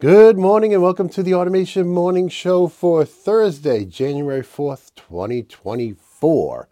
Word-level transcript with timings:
Good 0.00 0.38
morning 0.38 0.72
and 0.72 0.80
welcome 0.80 1.08
to 1.08 1.24
the 1.24 1.34
Automation 1.34 1.88
Morning 1.88 2.28
Show 2.28 2.68
for 2.68 3.04
Thursday, 3.04 3.84
January 3.84 4.42
4th, 4.42 4.94
2024. 4.94 6.68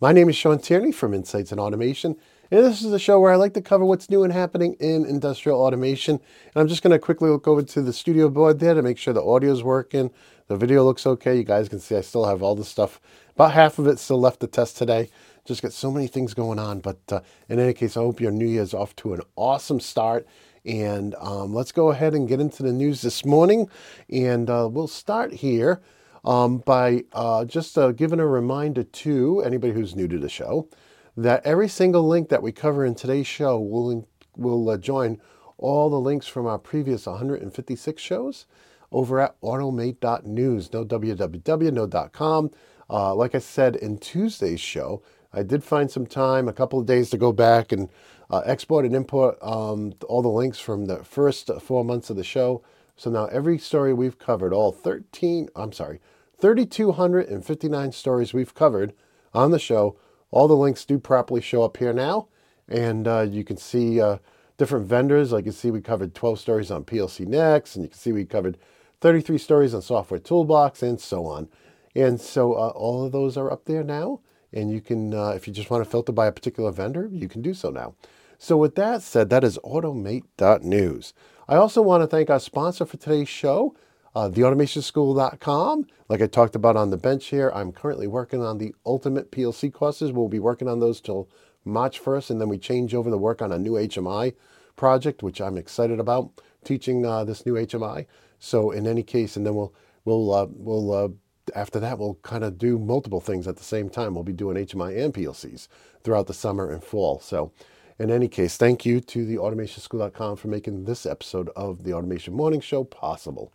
My 0.00 0.12
name 0.12 0.30
is 0.30 0.36
Shawn 0.36 0.58
Tierney 0.60 0.90
from 0.90 1.12
Insights 1.12 1.52
in 1.52 1.58
Automation, 1.58 2.16
and 2.50 2.64
this 2.64 2.80
is 2.80 2.90
the 2.90 2.98
show 2.98 3.20
where 3.20 3.34
I 3.34 3.36
like 3.36 3.52
to 3.52 3.60
cover 3.60 3.84
what's 3.84 4.08
new 4.08 4.24
and 4.24 4.32
happening 4.32 4.76
in 4.80 5.04
industrial 5.04 5.60
automation. 5.60 6.14
And 6.14 6.56
I'm 6.56 6.68
just 6.68 6.82
going 6.82 6.92
to 6.92 6.98
quickly 6.98 7.28
look 7.28 7.46
over 7.46 7.62
to 7.62 7.82
the 7.82 7.92
studio 7.92 8.30
board 8.30 8.60
there 8.60 8.72
to 8.72 8.80
make 8.80 8.96
sure 8.96 9.12
the 9.12 9.22
audio 9.22 9.52
is 9.52 9.62
working, 9.62 10.10
the 10.46 10.56
video 10.56 10.82
looks 10.82 11.06
okay. 11.06 11.36
You 11.36 11.44
guys 11.44 11.68
can 11.68 11.80
see 11.80 11.96
I 11.96 12.00
still 12.00 12.24
have 12.24 12.42
all 12.42 12.54
the 12.54 12.64
stuff, 12.64 12.98
about 13.34 13.52
half 13.52 13.78
of 13.78 13.88
it 13.88 13.98
still 13.98 14.18
left 14.18 14.40
to 14.40 14.46
test 14.46 14.78
today. 14.78 15.10
Just 15.44 15.60
got 15.60 15.74
so 15.74 15.90
many 15.90 16.06
things 16.06 16.32
going 16.32 16.58
on, 16.58 16.80
but 16.80 17.00
uh, 17.12 17.20
in 17.50 17.58
any 17.58 17.74
case, 17.74 17.98
I 17.98 18.00
hope 18.00 18.22
your 18.22 18.30
New 18.30 18.48
Year's 18.48 18.72
off 18.72 18.96
to 18.96 19.12
an 19.12 19.20
awesome 19.36 19.80
start 19.80 20.26
and 20.64 21.14
um, 21.16 21.54
let's 21.54 21.72
go 21.72 21.90
ahead 21.90 22.14
and 22.14 22.28
get 22.28 22.40
into 22.40 22.62
the 22.62 22.72
news 22.72 23.02
this 23.02 23.24
morning. 23.24 23.68
And 24.08 24.48
uh, 24.48 24.68
we'll 24.70 24.88
start 24.88 25.32
here 25.32 25.80
um, 26.24 26.58
by 26.58 27.04
uh, 27.12 27.44
just 27.44 27.76
uh, 27.78 27.92
giving 27.92 28.20
a 28.20 28.26
reminder 28.26 28.82
to 28.84 29.42
anybody 29.42 29.72
who's 29.72 29.96
new 29.96 30.08
to 30.08 30.18
the 30.18 30.28
show 30.28 30.68
that 31.16 31.44
every 31.44 31.68
single 31.68 32.06
link 32.06 32.28
that 32.28 32.42
we 32.42 32.52
cover 32.52 32.84
in 32.84 32.94
today's 32.94 33.26
show 33.26 33.58
will, 33.58 34.06
will 34.36 34.70
uh, 34.70 34.76
join 34.76 35.20
all 35.58 35.90
the 35.90 36.00
links 36.00 36.26
from 36.26 36.46
our 36.46 36.58
previous 36.58 37.06
156 37.06 38.00
shows 38.00 38.46
over 38.92 39.20
at 39.20 39.40
automate.news. 39.40 40.72
No 40.72 40.84
www, 40.84 41.72
no 41.72 42.08
.com. 42.08 42.50
Uh, 42.88 43.14
like 43.14 43.34
I 43.34 43.38
said 43.38 43.76
in 43.76 43.98
Tuesday's 43.98 44.60
show, 44.60 45.02
I 45.32 45.42
did 45.44 45.62
find 45.62 45.90
some 45.90 46.06
time, 46.06 46.48
a 46.48 46.52
couple 46.52 46.80
of 46.80 46.86
days 46.86 47.10
to 47.10 47.18
go 47.18 47.32
back 47.32 47.70
and 47.70 47.88
uh, 48.30 48.42
export 48.46 48.84
and 48.84 48.94
import 48.94 49.36
um, 49.42 49.92
all 50.08 50.22
the 50.22 50.28
links 50.28 50.58
from 50.58 50.86
the 50.86 51.04
first 51.04 51.50
four 51.60 51.84
months 51.84 52.10
of 52.10 52.16
the 52.16 52.24
show. 52.24 52.62
So 52.96 53.10
now 53.10 53.26
every 53.26 53.58
story 53.58 53.92
we've 53.92 54.18
covered, 54.18 54.52
all 54.52 54.72
13, 54.72 55.48
I'm 55.56 55.72
sorry, 55.72 56.00
3,259 56.38 57.92
stories 57.92 58.32
we've 58.32 58.54
covered 58.54 58.92
on 59.34 59.50
the 59.50 59.58
show, 59.58 59.96
all 60.30 60.48
the 60.48 60.56
links 60.56 60.84
do 60.84 60.98
properly 60.98 61.40
show 61.40 61.62
up 61.62 61.76
here 61.76 61.92
now. 61.92 62.28
And 62.68 63.08
uh, 63.08 63.26
you 63.28 63.42
can 63.42 63.56
see 63.56 64.00
uh, 64.00 64.18
different 64.56 64.86
vendors. 64.86 65.32
Like 65.32 65.46
you 65.46 65.52
see, 65.52 65.70
we 65.70 65.80
covered 65.80 66.14
12 66.14 66.38
stories 66.38 66.70
on 66.70 66.84
PLC 66.84 67.26
Next, 67.26 67.74
and 67.74 67.84
you 67.84 67.88
can 67.88 67.98
see 67.98 68.12
we 68.12 68.24
covered 68.24 68.58
33 69.00 69.38
stories 69.38 69.74
on 69.74 69.82
Software 69.82 70.20
Toolbox, 70.20 70.82
and 70.82 71.00
so 71.00 71.26
on. 71.26 71.48
And 71.96 72.20
so 72.20 72.52
uh, 72.52 72.68
all 72.68 73.04
of 73.04 73.12
those 73.12 73.36
are 73.36 73.50
up 73.50 73.64
there 73.64 73.82
now. 73.82 74.20
And 74.52 74.70
you 74.70 74.80
can, 74.80 75.14
uh, 75.14 75.30
if 75.30 75.46
you 75.46 75.52
just 75.52 75.70
want 75.70 75.84
to 75.84 75.90
filter 75.90 76.12
by 76.12 76.26
a 76.26 76.32
particular 76.32 76.70
vendor, 76.70 77.08
you 77.10 77.28
can 77.28 77.40
do 77.40 77.54
so 77.54 77.70
now. 77.70 77.94
So 78.42 78.56
with 78.56 78.74
that 78.76 79.02
said, 79.02 79.28
that 79.28 79.44
is 79.44 79.58
automate.news. 79.62 81.12
I 81.46 81.56
also 81.56 81.82
want 81.82 82.02
to 82.02 82.06
thank 82.06 82.30
our 82.30 82.40
sponsor 82.40 82.86
for 82.86 82.96
today's 82.96 83.28
show, 83.28 83.76
uh, 84.14 84.30
theautomationschool.com. 84.30 85.86
Like 86.08 86.22
I 86.22 86.26
talked 86.26 86.56
about 86.56 86.74
on 86.74 86.88
the 86.88 86.96
bench 86.96 87.26
here, 87.26 87.52
I'm 87.54 87.70
currently 87.70 88.06
working 88.06 88.42
on 88.42 88.56
the 88.56 88.74
ultimate 88.86 89.30
PLC 89.30 89.70
courses. 89.70 90.10
We'll 90.10 90.28
be 90.28 90.38
working 90.38 90.68
on 90.68 90.80
those 90.80 91.02
till 91.02 91.28
March 91.66 92.02
1st, 92.02 92.30
and 92.30 92.40
then 92.40 92.48
we 92.48 92.56
change 92.56 92.94
over 92.94 93.10
to 93.10 93.18
work 93.18 93.42
on 93.42 93.52
a 93.52 93.58
new 93.58 93.72
HMI 93.72 94.34
project, 94.74 95.22
which 95.22 95.42
I'm 95.42 95.58
excited 95.58 96.00
about 96.00 96.30
teaching 96.64 97.04
uh, 97.04 97.24
this 97.24 97.44
new 97.44 97.52
HMI. 97.52 98.06
So 98.38 98.70
in 98.70 98.86
any 98.86 99.02
case, 99.02 99.36
and 99.36 99.44
then 99.44 99.54
we'll 99.54 99.74
we'll 100.06 100.32
uh, 100.32 100.46
we'll 100.48 100.92
uh, 100.92 101.08
after 101.54 101.78
that 101.80 101.98
we'll 101.98 102.14
kind 102.22 102.44
of 102.44 102.56
do 102.56 102.78
multiple 102.78 103.20
things 103.20 103.46
at 103.46 103.58
the 103.58 103.64
same 103.64 103.90
time. 103.90 104.14
We'll 104.14 104.24
be 104.24 104.32
doing 104.32 104.56
HMI 104.56 105.04
and 105.04 105.12
PLCs 105.12 105.68
throughout 106.02 106.26
the 106.26 106.32
summer 106.32 106.70
and 106.70 106.82
fall. 106.82 107.20
So 107.20 107.52
in 108.00 108.10
any 108.10 108.28
case, 108.28 108.56
thank 108.56 108.86
you 108.86 108.98
to 108.98 109.26
the 109.26 109.36
automationschool.com 109.36 110.36
for 110.36 110.48
making 110.48 110.84
this 110.84 111.04
episode 111.04 111.50
of 111.54 111.84
the 111.84 111.92
Automation 111.92 112.32
Morning 112.32 112.62
Show 112.62 112.82
possible. 112.82 113.52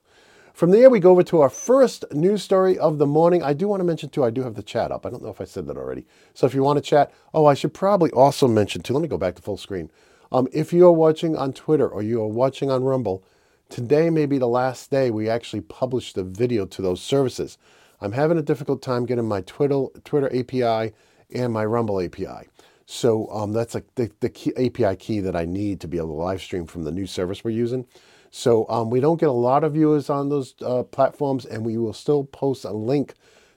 From 0.54 0.70
there, 0.70 0.88
we 0.88 1.00
go 1.00 1.10
over 1.10 1.24
to 1.24 1.42
our 1.42 1.50
first 1.50 2.06
news 2.14 2.44
story 2.44 2.78
of 2.78 3.00
the 3.00 3.08
morning. 3.08 3.42
I 3.42 3.54
do 3.54 3.68
want 3.68 3.80
to 3.80 3.84
mention, 3.84 4.10
too, 4.10 4.24
I 4.24 4.30
do 4.30 4.44
have 4.44 4.54
the 4.54 4.62
chat 4.62 4.92
up. 4.92 5.04
I 5.04 5.10
don't 5.10 5.24
know 5.24 5.32
if 5.32 5.42
I 5.42 5.46
said 5.46 5.66
that 5.66 5.78
already. 5.78 6.06
So 6.36 6.46
if 6.46 6.54
you 6.54 6.62
want 6.62 6.78
to 6.78 6.88
chat, 6.88 7.12
oh, 7.34 7.48
I 7.48 7.56
should 7.56 7.74
probably 7.74 8.12
also 8.12 8.48
mention, 8.48 8.84
too, 8.84 8.94
let 8.94 9.02
me 9.02 9.08
go 9.08 9.18
back 9.18 9.34
to 9.34 9.42
full 9.42 9.58
screen. 9.58 9.90
Um, 10.32 10.48
if 10.54 10.72
you 10.72 10.86
are 10.86 10.92
watching 10.92 11.36
on 11.36 11.52
Twitter 11.52 11.90
or 11.90 12.04
you 12.04 12.22
are 12.22 12.28
watching 12.28 12.70
on 12.70 12.84
Rumble, 12.84 13.24
today 13.70 14.12
may 14.12 14.28
be 14.28 14.38
the 14.38 14.48
last 14.48 14.92
day 14.92 15.10
we 15.10 15.28
actually 15.28 15.62
publish 15.62 16.14
the 16.14 16.24
video 16.24 16.68
to 16.68 16.84
those 16.84 17.02
services. 17.02 17.58
I'm 18.00 18.12
having 18.12 18.38
a 18.38 18.44
difficult 18.44 18.84
time 18.84 19.08
getting 19.08 19.28
my 19.28 19.42
Twitter, 19.42 19.86
Twitter 20.04 20.28
API 20.28 20.94
and 21.34 21.52
my 21.52 21.66
Rumble 21.66 22.00
API. 22.00 22.48
So 22.86 23.28
um, 23.30 23.54
that's 23.54 23.74
like 23.74 23.94
the, 23.96 24.12
the 24.20 24.30
key, 24.30 24.54
API 24.56 24.96
key 24.96 25.20
that 25.22 25.36
I 25.36 25.46
need 25.46 25.82
to 25.82 25.88
be 25.88 25.98
able 25.98 26.10
to 26.10 26.14
live 26.14 26.42
stream 26.42 26.68
from 26.68 26.84
the 26.84 26.92
new 26.92 27.08
service 27.08 27.44
we're 27.44 27.52
using. 27.52 27.86
So 28.30 28.68
um, 28.70 28.90
we 28.90 29.00
don't 29.00 29.20
get 29.20 29.30
a 29.30 29.34
lot 29.34 29.64
of 29.64 29.74
viewers 29.74 30.10
on 30.10 30.30
those 30.30 30.56
uh, 30.62 30.84
platforms, 30.84 31.46
and 31.46 31.66
we 31.66 31.78
will 31.78 31.94
still 31.94 32.26
post 32.26 32.66
a 32.66 32.72
link 32.72 33.14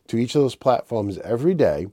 to 0.07 0.17
each 0.17 0.35
of 0.35 0.43
those 0.43 0.55
platforms 0.55 1.19
every 1.19 1.55
day. 1.55 1.89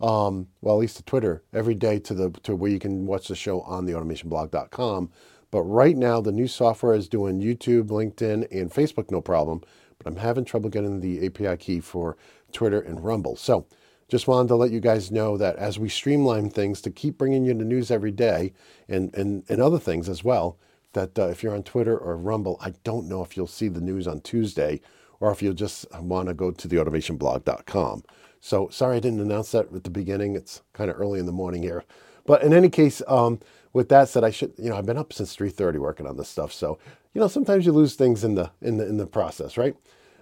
Um, 0.00 0.48
well, 0.62 0.76
at 0.76 0.80
least 0.80 0.96
to 0.96 1.02
Twitter 1.02 1.42
every 1.52 1.74
day 1.74 1.98
to 1.98 2.14
the 2.14 2.30
to 2.44 2.56
where 2.56 2.70
you 2.70 2.78
can 2.78 3.06
watch 3.06 3.28
the 3.28 3.36
show 3.36 3.60
on 3.62 3.84
the 3.84 3.92
automationblog.com. 3.92 5.10
But 5.50 5.62
right 5.62 5.96
now, 5.96 6.20
the 6.20 6.32
new 6.32 6.48
software 6.48 6.94
is 6.94 7.08
doing 7.08 7.40
YouTube, 7.40 7.88
LinkedIn, 7.88 8.50
and 8.50 8.70
Facebook 8.70 9.10
no 9.10 9.20
problem. 9.20 9.62
But 9.98 10.06
I'm 10.06 10.16
having 10.16 10.44
trouble 10.46 10.70
getting 10.70 11.00
the 11.00 11.26
API 11.26 11.56
key 11.58 11.80
for 11.80 12.16
Twitter 12.52 12.80
and 12.80 13.04
Rumble. 13.04 13.36
So 13.36 13.66
just 14.10 14.26
wanted 14.26 14.48
to 14.48 14.56
let 14.56 14.72
you 14.72 14.80
guys 14.80 15.12
know 15.12 15.36
that 15.36 15.56
as 15.56 15.78
we 15.78 15.88
streamline 15.88 16.50
things 16.50 16.80
to 16.82 16.90
keep 16.90 17.16
bringing 17.16 17.44
you 17.44 17.54
the 17.54 17.64
news 17.64 17.90
every 17.92 18.10
day 18.10 18.52
and, 18.88 19.14
and, 19.14 19.44
and 19.48 19.62
other 19.62 19.78
things 19.78 20.08
as 20.08 20.24
well, 20.24 20.58
that 20.92 21.16
uh, 21.16 21.28
if 21.28 21.42
you're 21.42 21.54
on 21.54 21.62
Twitter 21.62 21.96
or 21.96 22.16
Rumble, 22.16 22.58
I 22.60 22.74
don't 22.82 23.08
know 23.08 23.22
if 23.22 23.36
you'll 23.36 23.46
see 23.46 23.68
the 23.68 23.80
news 23.80 24.08
on 24.08 24.20
Tuesday 24.20 24.80
or 25.20 25.30
if 25.30 25.40
you'll 25.42 25.54
just 25.54 25.86
want 25.94 26.28
to 26.28 26.34
go 26.34 26.50
to 26.50 26.68
theautomationblog.com. 26.68 28.02
So 28.40 28.68
sorry 28.68 28.96
I 28.96 29.00
didn't 29.00 29.20
announce 29.20 29.52
that 29.52 29.72
at 29.72 29.84
the 29.84 29.90
beginning. 29.90 30.34
It's 30.34 30.62
kind 30.72 30.90
of 30.90 30.98
early 31.00 31.20
in 31.20 31.26
the 31.26 31.32
morning 31.32 31.62
here. 31.62 31.84
But 32.26 32.42
in 32.42 32.52
any 32.52 32.68
case, 32.68 33.02
um, 33.06 33.38
with 33.72 33.88
that 33.90 34.08
said, 34.08 34.24
I 34.24 34.30
should, 34.30 34.52
you 34.58 34.70
know, 34.70 34.76
I've 34.76 34.86
been 34.86 34.98
up 34.98 35.12
since 35.12 35.36
3.30 35.36 35.78
working 35.78 36.06
on 36.06 36.16
this 36.16 36.28
stuff. 36.28 36.52
So, 36.52 36.78
you 37.14 37.20
know, 37.20 37.28
sometimes 37.28 37.64
you 37.64 37.72
lose 37.72 37.94
things 37.94 38.24
in 38.24 38.34
the, 38.34 38.50
in 38.60 38.78
the, 38.78 38.88
in 38.88 38.96
the 38.96 39.06
process, 39.06 39.56
right? 39.56 39.76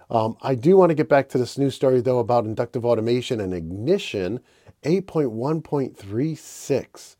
Um, 0.09 0.35
I 0.41 0.55
do 0.55 0.75
want 0.75 0.89
to 0.89 0.95
get 0.95 1.07
back 1.07 1.29
to 1.29 1.37
this 1.37 1.57
new 1.57 1.69
story, 1.69 2.01
though, 2.01 2.19
about 2.19 2.43
inductive 2.45 2.85
automation 2.85 3.39
and 3.39 3.53
ignition 3.53 4.41
8.1.36. 4.83 7.15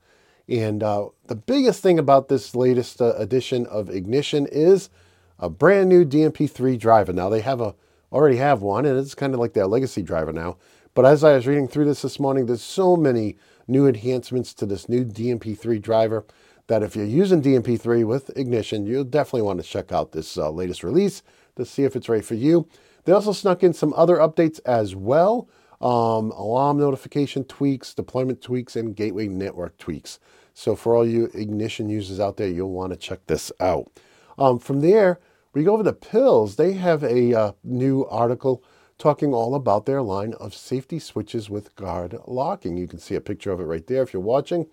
And 0.48 0.82
uh, 0.82 1.10
the 1.28 1.36
biggest 1.36 1.84
thing 1.84 2.00
about 2.00 2.28
this 2.28 2.56
latest 2.56 3.00
uh, 3.02 3.14
edition 3.18 3.68
of 3.68 3.90
Ignition 3.90 4.48
is 4.52 4.90
a 5.38 5.48
brand 5.50 5.90
new 5.90 6.04
DNP3 6.06 6.80
driver. 6.80 7.14
Now 7.14 7.30
they 7.30 7.42
have 7.42 7.62
a 7.62 7.76
already 8.12 8.38
have 8.38 8.64
one, 8.64 8.88
and 8.88 8.98
it's 8.98 9.14
kind 9.14 9.36
of 9.36 9.40
like 9.40 9.54
their 9.54 9.68
legacy 9.68 10.02
driver 10.02 10.34
now. 10.34 10.58
But 10.96 11.06
as 11.06 11.24
I 11.24 11.34
was 11.34 11.46
reading 11.46 11.68
through 11.68 11.86
this 11.86 12.02
this 12.02 12.20
morning, 12.20 12.48
there's 12.48 12.64
so 12.64 12.98
many 12.98 13.38
new 13.68 13.86
enhancements 13.88 14.52
to 14.56 14.66
this 14.66 14.90
new 14.90 15.06
DNP3 15.06 15.80
driver 15.80 16.26
that 16.66 16.82
if 16.82 16.96
you're 16.96 17.06
using 17.06 17.44
DNP3 17.44 18.08
with 18.08 18.36
Ignition, 18.36 18.88
you'll 18.88 19.04
definitely 19.04 19.44
want 19.44 19.62
to 19.62 19.68
check 19.68 19.92
out 19.92 20.12
this 20.12 20.36
uh, 20.38 20.50
latest 20.50 20.84
release 20.84 21.22
to 21.60 21.66
see 21.66 21.84
if 21.84 21.96
it's 21.96 22.10
right 22.10 22.26
for 22.26 22.36
you. 22.36 22.68
They 23.06 23.12
also 23.12 23.32
snuck 23.32 23.64
in 23.64 23.74
some 23.74 23.94
other 23.96 24.18
updates 24.18 24.60
as 24.66 24.96
well 24.96 25.48
um, 25.82 26.32
alarm 26.32 26.78
notification 26.78 27.44
tweaks, 27.46 27.94
deployment 27.94 28.42
tweaks, 28.42 28.76
and 28.76 28.96
gateway 28.96 29.28
network 29.28 29.78
tweaks. 29.78 30.20
So, 30.54 30.76
for 30.76 30.96
all 30.96 31.08
you 31.08 31.30
Ignition 31.34 31.90
users 31.90 32.20
out 32.20 32.38
there, 32.38 32.50
you'll 32.50 32.72
want 32.72 32.92
to 32.92 32.98
check 32.98 33.26
this 33.28 33.52
out. 33.60 33.90
Um, 34.38 34.60
from 34.60 34.82
there, 34.82 35.20
we 35.54 35.64
go 35.64 35.74
over 35.74 35.84
to 35.84 35.94
Pilz. 35.94 36.58
They 36.58 36.74
have 36.74 37.04
a 37.04 37.34
uh, 37.34 37.52
new 37.64 38.06
article 38.06 38.64
talking 38.98 39.34
all 39.34 39.56
about 39.56 39.86
their 39.86 40.02
line 40.02 40.34
of 40.34 40.54
safety 40.54 41.00
switches 41.00 41.50
with 41.50 41.74
guard 41.76 42.18
locking. 42.28 42.76
You 42.76 42.88
can 42.88 43.00
see 43.00 43.16
a 43.16 43.22
picture 43.22 43.52
of 43.52 43.62
it 43.62 43.66
right 43.66 43.86
there 43.88 44.04
if 44.04 44.12
you're 44.12 44.22
watching. 44.22 44.68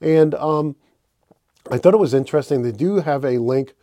And 0.00 0.34
um, 0.36 0.76
I 1.68 1.78
thought 1.78 1.94
it 1.94 1.98
was 1.98 2.14
interesting. 2.14 2.62
They 2.62 2.70
do 2.70 2.96
have 3.00 3.24
a 3.24 3.38
link 3.38 3.74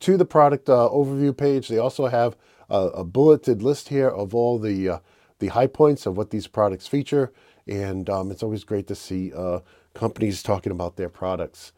to 0.00 0.16
the 0.16 0.24
product 0.24 0.68
uh, 0.68 0.88
overview 0.92 1.36
page. 1.36 1.68
They 1.68 1.78
also 1.78 2.06
have 2.06 2.36
a, 2.68 3.04
bulleted 3.04 3.62
list 3.62 3.88
here 3.88 4.08
of 4.08 4.34
all 4.34 4.58
the 4.58 4.88
uh, 4.88 4.98
the 5.38 5.48
high 5.48 5.66
points 5.66 6.06
of 6.06 6.16
what 6.16 6.30
these 6.30 6.46
products 6.46 6.86
feature, 6.86 7.32
and 7.66 8.08
um, 8.10 8.30
it's 8.30 8.42
always 8.42 8.62
great 8.62 8.86
to 8.88 8.94
see 8.94 9.32
uh, 9.32 9.60
companies 9.94 10.42
talking 10.42 10.70
about 10.70 10.96
their 10.96 11.08
products. 11.08 11.72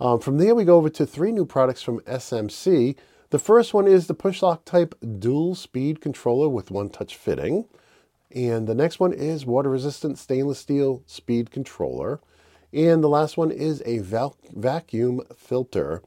Um, 0.00 0.20
from 0.20 0.38
there, 0.38 0.54
we 0.54 0.64
go 0.64 0.76
over 0.76 0.88
to 0.90 1.04
three 1.04 1.32
new 1.32 1.44
products 1.44 1.82
from 1.82 2.00
SMC. 2.00 2.96
The 3.30 3.38
first 3.38 3.74
one 3.74 3.86
is 3.86 4.06
the 4.06 4.14
push-lock 4.14 4.64
type 4.64 4.94
dual 5.18 5.54
speed 5.54 6.00
controller 6.00 6.48
with 6.48 6.70
one-touch 6.70 7.16
fitting. 7.16 7.66
And 8.34 8.66
the 8.66 8.74
next 8.74 9.00
one 9.00 9.12
is 9.12 9.44
water-resistant 9.44 10.18
stainless 10.18 10.60
steel 10.60 11.02
speed 11.06 11.50
controller. 11.50 12.20
And 12.72 13.02
the 13.02 13.08
last 13.08 13.36
one 13.36 13.50
is 13.50 13.82
a 13.84 13.98
vacuum 13.98 15.22
filter. 15.36 16.02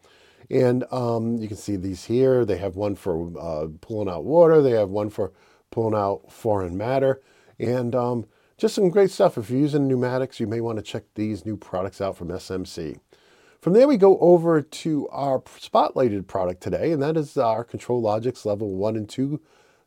And 0.51 0.83
um, 0.91 1.37
you 1.37 1.47
can 1.47 1.55
see 1.55 1.77
these 1.77 2.03
here. 2.03 2.43
They 2.43 2.57
have 2.57 2.75
one 2.75 2.95
for 2.95 3.31
uh, 3.39 3.67
pulling 3.79 4.09
out 4.09 4.25
water. 4.25 4.61
They 4.61 4.71
have 4.71 4.89
one 4.89 5.09
for 5.09 5.31
pulling 5.71 5.95
out 5.95 6.29
foreign 6.29 6.75
matter. 6.75 7.21
And 7.57 7.95
um, 7.95 8.25
just 8.57 8.75
some 8.75 8.89
great 8.89 9.11
stuff. 9.11 9.37
If 9.37 9.49
you're 9.49 9.59
using 9.59 9.87
pneumatics, 9.87 10.41
you 10.41 10.47
may 10.47 10.59
want 10.59 10.77
to 10.77 10.83
check 10.83 11.03
these 11.15 11.45
new 11.45 11.55
products 11.55 12.01
out 12.01 12.17
from 12.17 12.27
SMC. 12.27 12.99
From 13.61 13.73
there, 13.73 13.87
we 13.87 13.95
go 13.95 14.17
over 14.19 14.61
to 14.61 15.07
our 15.09 15.39
spotlighted 15.39 16.27
product 16.27 16.61
today, 16.61 16.91
and 16.91 17.01
that 17.01 17.15
is 17.15 17.37
our 17.37 17.63
ControlLogix 17.63 18.43
Level 18.43 18.75
1 18.75 18.97
and 18.97 19.07
2 19.07 19.39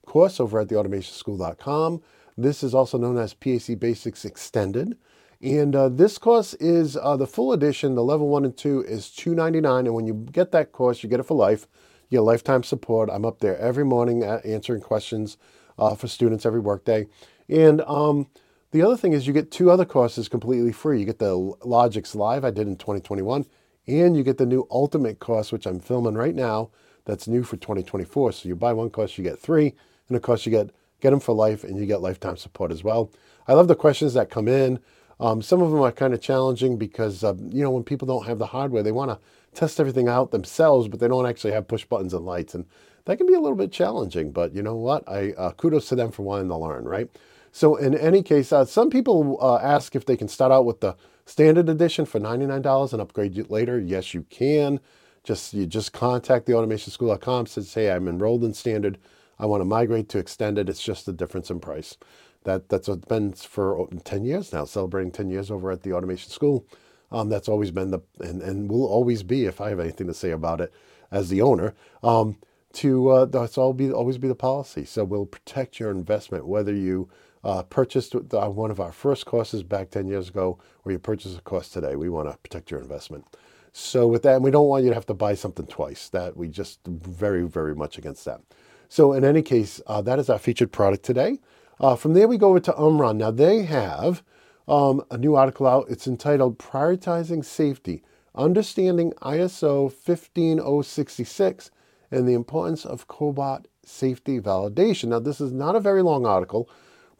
course 0.06 0.40
over 0.40 0.60
at 0.60 0.68
theautomationschool.com. 0.68 2.00
This 2.38 2.62
is 2.62 2.74
also 2.74 2.96
known 2.96 3.18
as 3.18 3.34
PAC 3.34 3.78
Basics 3.78 4.24
Extended. 4.24 4.96
And 5.42 5.74
uh, 5.74 5.88
this 5.88 6.18
course 6.18 6.54
is 6.54 6.96
uh, 6.96 7.16
the 7.16 7.26
full 7.26 7.52
edition, 7.52 7.94
the 7.94 8.04
level 8.04 8.28
one 8.28 8.44
and 8.44 8.56
two 8.56 8.82
is 8.82 9.06
$2.99. 9.06 9.80
And 9.80 9.94
when 9.94 10.06
you 10.06 10.14
get 10.14 10.52
that 10.52 10.72
course, 10.72 11.02
you 11.02 11.08
get 11.08 11.20
it 11.20 11.24
for 11.24 11.36
life. 11.36 11.66
You 12.08 12.18
get 12.18 12.22
lifetime 12.22 12.62
support. 12.62 13.10
I'm 13.10 13.24
up 13.24 13.40
there 13.40 13.58
every 13.58 13.84
morning 13.84 14.22
answering 14.22 14.80
questions 14.80 15.36
uh, 15.78 15.94
for 15.94 16.08
students 16.08 16.46
every 16.46 16.60
workday. 16.60 17.06
And 17.48 17.80
um, 17.82 18.28
the 18.70 18.82
other 18.82 18.96
thing 18.96 19.12
is 19.12 19.26
you 19.26 19.32
get 19.32 19.50
two 19.50 19.70
other 19.70 19.84
courses 19.84 20.28
completely 20.28 20.72
free. 20.72 21.00
You 21.00 21.06
get 21.06 21.18
the 21.18 21.36
Logix 21.36 22.14
Live 22.14 22.44
I 22.44 22.50
did 22.50 22.66
in 22.66 22.76
2021, 22.76 23.46
and 23.86 24.16
you 24.16 24.22
get 24.22 24.38
the 24.38 24.46
new 24.46 24.66
Ultimate 24.70 25.18
course, 25.18 25.52
which 25.52 25.66
I'm 25.66 25.80
filming 25.80 26.14
right 26.14 26.34
now. 26.34 26.70
That's 27.04 27.28
new 27.28 27.42
for 27.42 27.56
2024. 27.56 28.32
So 28.32 28.48
you 28.48 28.56
buy 28.56 28.72
one 28.72 28.90
course, 28.90 29.18
you 29.18 29.24
get 29.24 29.38
three, 29.38 29.74
and 30.08 30.16
of 30.16 30.22
course 30.22 30.46
you 30.46 30.50
get 30.50 30.70
get 31.00 31.10
them 31.10 31.20
for 31.20 31.34
life, 31.34 31.64
and 31.64 31.78
you 31.78 31.84
get 31.84 32.00
lifetime 32.00 32.36
support 32.36 32.72
as 32.72 32.82
well. 32.82 33.10
I 33.46 33.52
love 33.52 33.68
the 33.68 33.74
questions 33.74 34.14
that 34.14 34.30
come 34.30 34.48
in. 34.48 34.80
Um, 35.20 35.42
some 35.42 35.62
of 35.62 35.70
them 35.70 35.80
are 35.80 35.92
kind 35.92 36.14
of 36.14 36.20
challenging 36.20 36.76
because 36.76 37.22
uh, 37.24 37.34
you 37.50 37.62
know 37.62 37.70
when 37.70 37.84
people 37.84 38.06
don't 38.06 38.26
have 38.26 38.38
the 38.38 38.46
hardware, 38.46 38.82
they 38.82 38.92
want 38.92 39.10
to 39.10 39.18
test 39.58 39.80
everything 39.80 40.08
out 40.08 40.30
themselves, 40.30 40.88
but 40.88 41.00
they 41.00 41.08
don't 41.08 41.26
actually 41.26 41.52
have 41.52 41.68
push 41.68 41.84
buttons 41.84 42.14
and 42.14 42.24
lights, 42.24 42.54
and 42.54 42.66
that 43.04 43.18
can 43.18 43.26
be 43.26 43.34
a 43.34 43.40
little 43.40 43.56
bit 43.56 43.72
challenging. 43.72 44.32
But 44.32 44.54
you 44.54 44.62
know 44.62 44.76
what? 44.76 45.08
I 45.08 45.32
uh, 45.32 45.52
kudos 45.52 45.88
to 45.88 45.96
them 45.96 46.10
for 46.10 46.22
wanting 46.22 46.48
to 46.48 46.56
learn, 46.56 46.84
right? 46.84 47.08
So 47.52 47.76
in 47.76 47.96
any 47.96 48.22
case, 48.22 48.52
uh, 48.52 48.64
some 48.64 48.90
people 48.90 49.38
uh, 49.40 49.58
ask 49.58 49.94
if 49.94 50.06
they 50.06 50.16
can 50.16 50.26
start 50.26 50.50
out 50.50 50.64
with 50.64 50.80
the 50.80 50.96
standard 51.24 51.68
edition 51.68 52.04
for 52.04 52.18
$99 52.18 52.92
and 52.92 53.00
upgrade 53.00 53.48
later. 53.48 53.78
Yes, 53.78 54.12
you 54.12 54.24
can. 54.28 54.80
Just 55.22 55.54
you 55.54 55.64
just 55.64 55.92
contact 55.92 56.46
theautomationschool.com. 56.46 57.46
Says, 57.46 57.72
hey, 57.72 57.92
I'm 57.92 58.08
enrolled 58.08 58.44
in 58.44 58.54
standard. 58.54 58.98
I 59.38 59.46
want 59.46 59.60
to 59.60 59.64
migrate 59.64 60.08
to 60.10 60.18
extended. 60.18 60.68
It's 60.68 60.82
just 60.82 61.06
the 61.06 61.12
difference 61.12 61.50
in 61.50 61.60
price. 61.60 61.96
That 62.44 62.68
that's 62.68 62.88
been 62.88 63.32
for 63.32 63.88
10 64.04 64.24
years 64.24 64.52
now, 64.52 64.64
celebrating 64.64 65.12
10 65.12 65.30
years 65.30 65.50
over 65.50 65.70
at 65.70 65.82
the 65.82 65.92
Automation 65.92 66.30
School. 66.30 66.66
Um, 67.10 67.28
that's 67.28 67.48
always 67.48 67.70
been 67.70 67.90
the 67.90 68.00
and, 68.20 68.42
and 68.42 68.70
will 68.70 68.86
always 68.86 69.22
be 69.22 69.46
if 69.46 69.60
I 69.60 69.70
have 69.70 69.80
anything 69.80 70.06
to 70.06 70.14
say 70.14 70.30
about 70.30 70.60
it 70.60 70.72
as 71.10 71.28
the 71.30 71.42
owner. 71.42 71.74
Um, 72.02 72.36
to 72.74 73.08
uh, 73.08 73.24
that's 73.26 73.56
all 73.56 73.72
be 73.72 73.90
always 73.92 74.18
be 74.18 74.28
the 74.28 74.34
policy. 74.34 74.84
So 74.84 75.04
we'll 75.04 75.26
protect 75.26 75.78
your 75.78 75.90
investment 75.90 76.46
whether 76.46 76.74
you 76.74 77.08
uh, 77.44 77.62
purchased 77.62 78.14
uh, 78.14 78.48
one 78.48 78.70
of 78.70 78.80
our 78.80 78.92
first 78.92 79.26
courses 79.26 79.62
back 79.62 79.90
10 79.90 80.08
years 80.08 80.28
ago, 80.28 80.58
or 80.84 80.92
you 80.92 80.98
purchase 80.98 81.36
a 81.36 81.40
course 81.40 81.68
today. 81.68 81.94
We 81.94 82.08
want 82.08 82.30
to 82.30 82.38
protect 82.38 82.70
your 82.70 82.80
investment. 82.80 83.26
So 83.72 84.06
with 84.06 84.22
that, 84.22 84.40
we 84.40 84.50
don't 84.50 84.68
want 84.68 84.84
you 84.84 84.90
to 84.90 84.94
have 84.94 85.06
to 85.06 85.14
buy 85.14 85.34
something 85.34 85.66
twice. 85.66 86.08
That 86.08 86.36
we 86.36 86.48
just 86.48 86.80
very, 86.86 87.42
very 87.42 87.74
much 87.74 87.98
against 87.98 88.24
that. 88.24 88.40
So 88.88 89.12
in 89.12 89.24
any 89.24 89.42
case, 89.42 89.80
uh, 89.86 90.02
that 90.02 90.18
is 90.18 90.30
our 90.30 90.38
featured 90.38 90.72
product 90.72 91.04
today. 91.04 91.38
Uh, 91.80 91.96
from 91.96 92.14
there, 92.14 92.28
we 92.28 92.38
go 92.38 92.50
over 92.50 92.60
to 92.60 92.76
Omron. 92.76 93.18
Now 93.18 93.30
they 93.30 93.62
have 93.62 94.22
um, 94.68 95.02
a 95.10 95.18
new 95.18 95.34
article 95.34 95.66
out. 95.66 95.86
It's 95.88 96.06
entitled 96.06 96.58
"Prioritizing 96.58 97.44
Safety: 97.44 98.02
Understanding 98.34 99.12
ISO 99.22 99.92
15066 99.92 101.70
and 102.10 102.28
the 102.28 102.34
Importance 102.34 102.84
of 102.84 103.08
Cobot 103.08 103.66
Safety 103.84 104.40
Validation." 104.40 105.08
Now 105.08 105.18
this 105.18 105.40
is 105.40 105.52
not 105.52 105.76
a 105.76 105.80
very 105.80 106.02
long 106.02 106.26
article. 106.26 106.68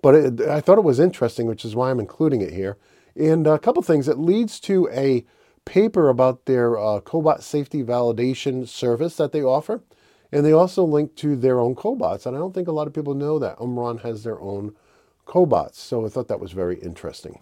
But 0.05 0.15
it, 0.15 0.41
I 0.43 0.61
thought 0.61 0.77
it 0.77 0.85
was 0.85 1.01
interesting, 1.01 1.47
which 1.47 1.65
is 1.65 1.75
why 1.75 1.91
I'm 1.91 1.99
including 1.99 2.43
it 2.43 2.53
here. 2.53 2.77
And 3.17 3.47
a 3.47 3.59
couple 3.59 3.83
things. 3.83 4.07
It 4.07 4.19
leads 4.19 4.61
to 4.61 4.87
a 4.93 5.25
paper 5.65 6.11
about 6.11 6.45
their 6.45 6.77
uh, 6.77 7.01
cobot 7.01 7.41
safety 7.43 7.83
validation 7.83 8.69
service 8.69 9.17
that 9.17 9.33
they 9.33 9.43
offer. 9.43 9.83
And 10.35 10.45
they 10.45 10.53
also 10.53 10.85
link 10.85 11.15
to 11.17 11.37
their 11.37 11.61
own 11.61 11.75
cobots. 11.77 12.27
And 12.27 12.37
I 12.37 12.41
don't 12.41 12.53
think 12.53 12.67
a 12.67 12.73
lot 12.73 12.89
of 12.89 12.93
people 12.93 13.15
know 13.15 13.39
that 13.39 13.57
Omron 13.61 13.99
has 13.99 14.25
their 14.25 14.41
own 14.41 14.75
cobots. 15.27 15.77
So 15.77 16.05
I 16.05 16.09
thought 16.09 16.29
that 16.29 16.41
was 16.41 16.53
very 16.53 16.77
interesting. 16.81 17.41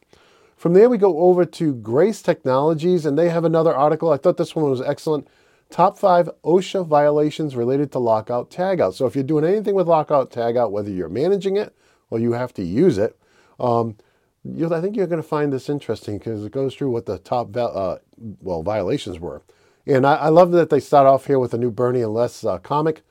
From 0.56 0.75
there, 0.75 0.91
we 0.91 0.99
go 0.99 1.19
over 1.19 1.44
to 1.44 1.75
Grace 1.75 2.23
Technologies, 2.23 3.05
and 3.05 3.19
they 3.19 3.31
have 3.31 3.44
another 3.44 3.75
article. 3.75 4.12
I 4.12 4.19
thought 4.19 4.37
this 4.37 4.55
one 4.55 4.71
was 4.71 4.83
excellent. 4.83 5.27
Top 5.71 5.99
five 5.99 6.29
OSHA 6.44 6.87
violations 6.87 7.56
related 7.56 7.91
to 7.93 7.99
lockout 7.99 8.50
tagout. 8.50 8.93
So 8.93 9.06
if 9.06 9.15
you're 9.15 9.25
doing 9.25 9.47
anything 9.47 9.75
with 9.75 9.89
lockout 9.89 10.31
tagout, 10.31 10.71
whether 10.71 10.91
you're 10.91 11.09
managing 11.09 11.56
it 11.56 11.75
or 12.11 12.19
you 12.19 12.33
have 12.33 12.53
to 12.55 12.62
use 12.62 12.99
it. 12.99 13.19
Um, 13.59 13.97
I 14.44 14.81
think 14.83 14.97
you're 14.97 15.06
going 15.06 15.23
to 15.23 15.27
find 15.27 15.50
this 15.50 15.71
interesting 15.71 16.19
because 16.19 16.44
it 16.44 16.53
goes 16.53 16.75
through 16.75 16.91
what 16.91 17.06
the 17.06 17.19
top 17.19 17.56
uh, 17.56 17.97
well 18.43 18.62
violations 18.62 19.19
were. 19.19 19.43
And 19.87 20.06
I, 20.06 20.14
I, 20.14 20.29
love 20.29 20.52
that 20.52 20.70
they 20.70 20.79
start 20.81 21.06
off 21.06 21.26
here 21.26 21.38
with 21.38 21.55
a 21.55 21.58
new 21.58 21.70
Bernie 21.70 22.02
and 22.02 22.14
Les 22.14 22.44
uh, 22.44 22.58
comic. 22.58 23.02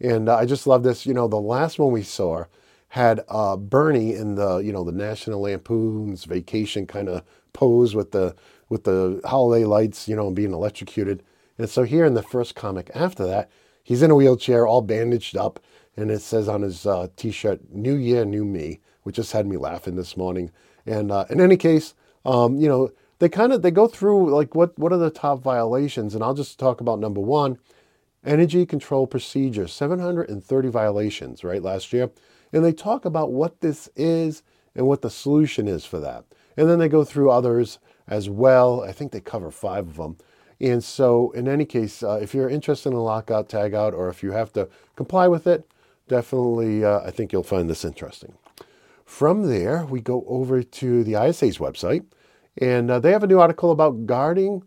And 0.00 0.28
uh, 0.28 0.36
I 0.36 0.46
just 0.46 0.66
love 0.66 0.82
this. 0.82 1.04
You 1.04 1.14
know, 1.14 1.28
the 1.28 1.40
last 1.40 1.78
one 1.78 1.92
we 1.92 2.02
saw 2.02 2.44
had 2.88 3.20
uh, 3.28 3.56
Bernie 3.56 4.14
in 4.14 4.34
the 4.34 4.58
you 4.58 4.72
know 4.72 4.84
the 4.84 4.92
National 4.92 5.42
Lampoon's 5.42 6.24
Vacation 6.24 6.86
kind 6.86 7.08
of 7.08 7.22
pose 7.52 7.94
with 7.94 8.12
the 8.12 8.34
with 8.68 8.84
the 8.84 9.20
holiday 9.24 9.64
lights, 9.64 10.08
you 10.08 10.14
know, 10.14 10.30
being 10.30 10.52
electrocuted. 10.52 11.22
And 11.58 11.68
so 11.68 11.82
here 11.82 12.04
in 12.04 12.14
the 12.14 12.22
first 12.22 12.54
comic 12.54 12.90
after 12.94 13.26
that, 13.26 13.50
he's 13.82 14.02
in 14.02 14.10
a 14.10 14.14
wheelchair, 14.14 14.66
all 14.66 14.82
bandaged 14.82 15.36
up, 15.36 15.60
and 15.96 16.10
it 16.10 16.20
says 16.20 16.48
on 16.48 16.62
his 16.62 16.86
uh, 16.86 17.08
T-shirt, 17.16 17.60
"New 17.70 17.94
Year, 17.94 18.24
New 18.24 18.44
Me," 18.44 18.80
which 19.02 19.16
just 19.16 19.32
had 19.32 19.46
me 19.46 19.56
laughing 19.56 19.96
this 19.96 20.16
morning. 20.16 20.50
And 20.86 21.12
uh, 21.12 21.26
in 21.28 21.40
any 21.40 21.56
case, 21.56 21.94
um, 22.24 22.56
you 22.56 22.68
know, 22.68 22.90
they 23.20 23.28
kind 23.28 23.52
of 23.52 23.62
they 23.62 23.70
go 23.70 23.86
through 23.86 24.30
like 24.34 24.54
what 24.54 24.76
what 24.78 24.92
are 24.92 24.98
the 24.98 25.10
top 25.10 25.42
violations, 25.42 26.14
and 26.14 26.24
I'll 26.24 26.34
just 26.34 26.58
talk 26.58 26.80
about 26.80 26.98
number 26.98 27.20
one, 27.20 27.58
energy 28.24 28.66
control 28.66 29.06
procedure, 29.06 29.68
730 29.68 30.68
violations 30.68 31.44
right 31.44 31.62
last 31.62 31.92
year, 31.92 32.10
and 32.52 32.64
they 32.64 32.72
talk 32.72 33.04
about 33.04 33.30
what 33.30 33.60
this 33.60 33.88
is 33.94 34.42
and 34.74 34.86
what 34.86 35.02
the 35.02 35.10
solution 35.10 35.68
is 35.68 35.84
for 35.84 36.00
that, 36.00 36.24
and 36.56 36.68
then 36.68 36.78
they 36.78 36.88
go 36.88 37.04
through 37.04 37.30
others 37.30 37.78
as 38.08 38.28
well. 38.28 38.82
I 38.82 38.92
think 38.92 39.12
they 39.12 39.20
cover 39.20 39.50
five 39.50 39.86
of 39.86 39.96
them. 39.96 40.16
And 40.62 40.84
so, 40.84 41.30
in 41.30 41.48
any 41.48 41.64
case, 41.64 42.02
uh, 42.02 42.18
if 42.22 42.34
you're 42.34 42.50
interested 42.50 42.90
in 42.90 42.94
a 42.94 43.02
lockout, 43.02 43.48
tagout, 43.48 43.94
or 43.94 44.08
if 44.08 44.22
you 44.22 44.32
have 44.32 44.52
to 44.54 44.68
comply 44.94 45.26
with 45.26 45.46
it, 45.46 45.66
definitely, 46.06 46.84
uh, 46.84 47.00
I 47.00 47.10
think 47.10 47.32
you'll 47.32 47.42
find 47.42 47.68
this 47.68 47.84
interesting. 47.84 48.34
From 49.06 49.48
there, 49.48 49.86
we 49.86 50.00
go 50.00 50.24
over 50.26 50.62
to 50.62 51.02
the 51.02 51.14
ISA's 51.14 51.56
website, 51.58 52.04
and 52.58 52.90
uh, 52.90 52.98
they 52.98 53.12
have 53.12 53.22
a 53.22 53.26
new 53.26 53.40
article 53.40 53.70
about 53.70 54.06
guarding, 54.06 54.64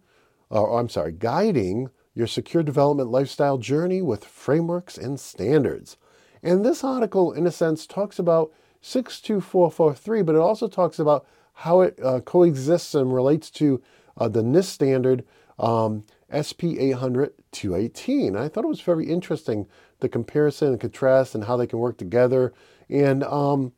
or 0.49 0.79
I'm 0.79 0.89
sorry, 0.89 1.11
guiding 1.11 1.89
your 2.15 2.27
secure 2.27 2.63
development 2.63 3.09
lifestyle 3.09 3.57
journey 3.57 4.01
with 4.01 4.25
frameworks 4.25 4.97
and 4.97 5.19
standards. 5.19 5.97
And 6.41 6.63
this 6.63 6.83
article, 6.83 7.31
in 7.31 7.47
a 7.47 7.51
sense, 7.51 7.87
talks 7.87 8.19
about 8.19 8.51
62443, 8.81 10.21
but 10.21 10.35
it 10.35 10.41
also 10.41 10.67
talks 10.67 10.99
about 10.99 11.25
how 11.53 11.81
it 11.81 11.97
uh, 12.03 12.19
coexists 12.21 12.95
and 12.95 13.13
relates 13.13 13.49
to 13.51 13.81
uh, 14.17 14.27
the 14.27 14.43
NIST 14.43 14.65
standard 14.65 15.23
um, 15.57 16.03
SP 16.33 16.75
800 16.77 17.33
218. 17.51 18.35
I 18.35 18.49
thought 18.49 18.63
it 18.63 18.67
was 18.67 18.81
very 18.81 19.05
interesting 19.05 19.67
the 19.99 20.09
comparison 20.09 20.69
and 20.69 20.79
contrast 20.79 21.35
and 21.35 21.45
how 21.45 21.55
they 21.55 21.67
can 21.67 21.79
work 21.79 21.97
together. 21.97 22.53
And 22.89 23.23
um, 23.23 23.71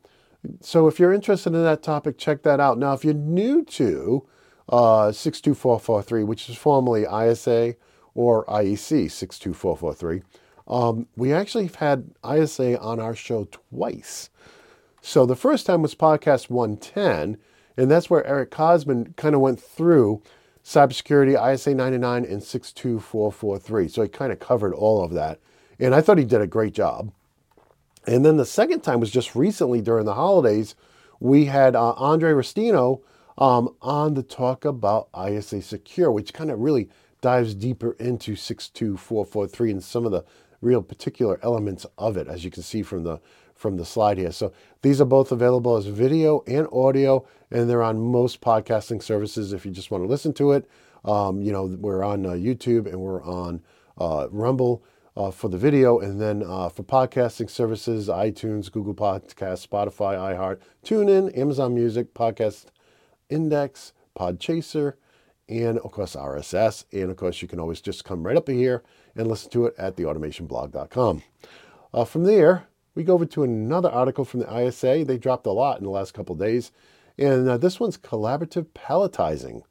so 0.60 0.86
if 0.86 0.98
you're 0.98 1.12
interested 1.12 1.54
in 1.54 1.62
that 1.62 1.82
topic, 1.82 2.18
check 2.18 2.42
that 2.42 2.60
out. 2.60 2.78
Now, 2.78 2.92
if 2.92 3.04
you're 3.04 3.14
new 3.14 3.64
to 3.64 4.26
uh, 4.68 5.12
62443, 5.12 6.24
which 6.24 6.48
is 6.48 6.56
formerly 6.56 7.02
ISA 7.02 7.76
or 8.14 8.44
IEC 8.46 9.10
62443, 9.10 10.22
um, 10.68 11.06
we 11.16 11.32
actually 11.32 11.64
have 11.64 11.76
had 11.76 12.10
ISA 12.28 12.78
on 12.80 12.98
our 12.98 13.14
show 13.14 13.46
twice. 13.70 14.30
So 15.00 15.24
the 15.24 15.36
first 15.36 15.66
time 15.66 15.82
was 15.82 15.94
podcast 15.94 16.50
110, 16.50 17.38
and 17.76 17.90
that's 17.90 18.10
where 18.10 18.26
Eric 18.26 18.50
Cosman 18.50 19.14
kind 19.16 19.34
of 19.34 19.40
went 19.40 19.60
through 19.60 20.22
cybersecurity, 20.64 21.36
ISA 21.54 21.74
99, 21.74 22.24
and 22.24 22.42
62443. 22.42 23.88
So 23.88 24.02
he 24.02 24.08
kind 24.08 24.32
of 24.32 24.40
covered 24.40 24.74
all 24.74 25.04
of 25.04 25.12
that. 25.12 25.38
And 25.78 25.94
I 25.94 26.00
thought 26.00 26.18
he 26.18 26.24
did 26.24 26.40
a 26.40 26.46
great 26.48 26.74
job. 26.74 27.12
And 28.06 28.24
then 28.24 28.36
the 28.36 28.46
second 28.46 28.80
time 28.80 29.00
was 29.00 29.10
just 29.10 29.34
recently 29.34 29.80
during 29.80 30.04
the 30.04 30.14
holidays. 30.14 30.74
We 31.18 31.46
had 31.46 31.74
uh, 31.74 31.92
Andre 31.92 32.32
Ristaino 32.32 33.02
um, 33.38 33.74
on 33.82 34.14
to 34.14 34.22
talk 34.22 34.64
about 34.64 35.08
ISA 35.16 35.62
Secure, 35.62 36.10
which 36.10 36.32
kind 36.32 36.50
of 36.50 36.60
really 36.60 36.88
dives 37.20 37.54
deeper 37.54 37.92
into 37.92 38.36
62443 38.36 39.70
and 39.72 39.82
some 39.82 40.04
of 40.04 40.12
the 40.12 40.24
real 40.60 40.82
particular 40.82 41.38
elements 41.42 41.86
of 41.98 42.16
it, 42.16 42.28
as 42.28 42.44
you 42.44 42.50
can 42.50 42.62
see 42.62 42.82
from 42.82 43.02
the 43.02 43.20
from 43.54 43.78
the 43.78 43.84
slide 43.86 44.18
here. 44.18 44.32
So 44.32 44.52
these 44.82 45.00
are 45.00 45.06
both 45.06 45.32
available 45.32 45.76
as 45.76 45.86
video 45.86 46.44
and 46.46 46.68
audio, 46.70 47.26
and 47.50 47.70
they're 47.70 47.82
on 47.82 47.98
most 47.98 48.42
podcasting 48.42 49.02
services 49.02 49.54
if 49.54 49.64
you 49.64 49.72
just 49.72 49.90
want 49.90 50.04
to 50.04 50.08
listen 50.08 50.34
to 50.34 50.52
it. 50.52 50.68
Um, 51.06 51.40
you 51.40 51.52
know, 51.52 51.64
we're 51.64 52.04
on 52.04 52.26
uh, 52.26 52.30
YouTube 52.32 52.86
and 52.86 53.00
we're 53.00 53.22
on 53.22 53.62
uh, 53.96 54.28
Rumble 54.30 54.84
uh, 55.16 55.30
for 55.30 55.48
the 55.48 55.58
video, 55.58 55.98
and 55.98 56.20
then 56.20 56.42
uh, 56.46 56.68
for 56.68 56.82
podcasting 56.82 57.48
services, 57.48 58.08
iTunes, 58.08 58.70
Google 58.70 58.94
Podcast, 58.94 59.66
Spotify, 59.66 60.16
iHeart, 60.16 60.60
TuneIn, 60.84 61.36
Amazon 61.36 61.74
Music, 61.74 62.12
Podcast 62.12 62.66
Index, 63.30 63.92
Podchaser, 64.18 64.94
and 65.48 65.78
of 65.78 65.92
course 65.92 66.14
RSS. 66.14 66.84
And 66.92 67.10
of 67.10 67.16
course, 67.16 67.40
you 67.40 67.48
can 67.48 67.60
always 67.60 67.80
just 67.80 68.04
come 68.04 68.24
right 68.24 68.36
up 68.36 68.48
here 68.48 68.82
and 69.14 69.26
listen 69.26 69.50
to 69.52 69.66
it 69.66 69.74
at 69.78 69.96
theautomationblog.com. 69.96 71.22
Uh, 71.94 72.04
from 72.04 72.24
there, 72.24 72.68
we 72.94 73.04
go 73.04 73.14
over 73.14 73.26
to 73.26 73.42
another 73.42 73.90
article 73.90 74.24
from 74.24 74.40
the 74.40 74.66
ISA. 74.66 75.04
They 75.06 75.18
dropped 75.18 75.46
a 75.46 75.52
lot 75.52 75.78
in 75.78 75.84
the 75.84 75.90
last 75.90 76.12
couple 76.12 76.34
days. 76.34 76.72
And 77.18 77.48
uh, 77.48 77.56
this 77.56 77.80
one's 77.80 77.96
collaborative 77.96 78.66
palletizing, 78.74 79.62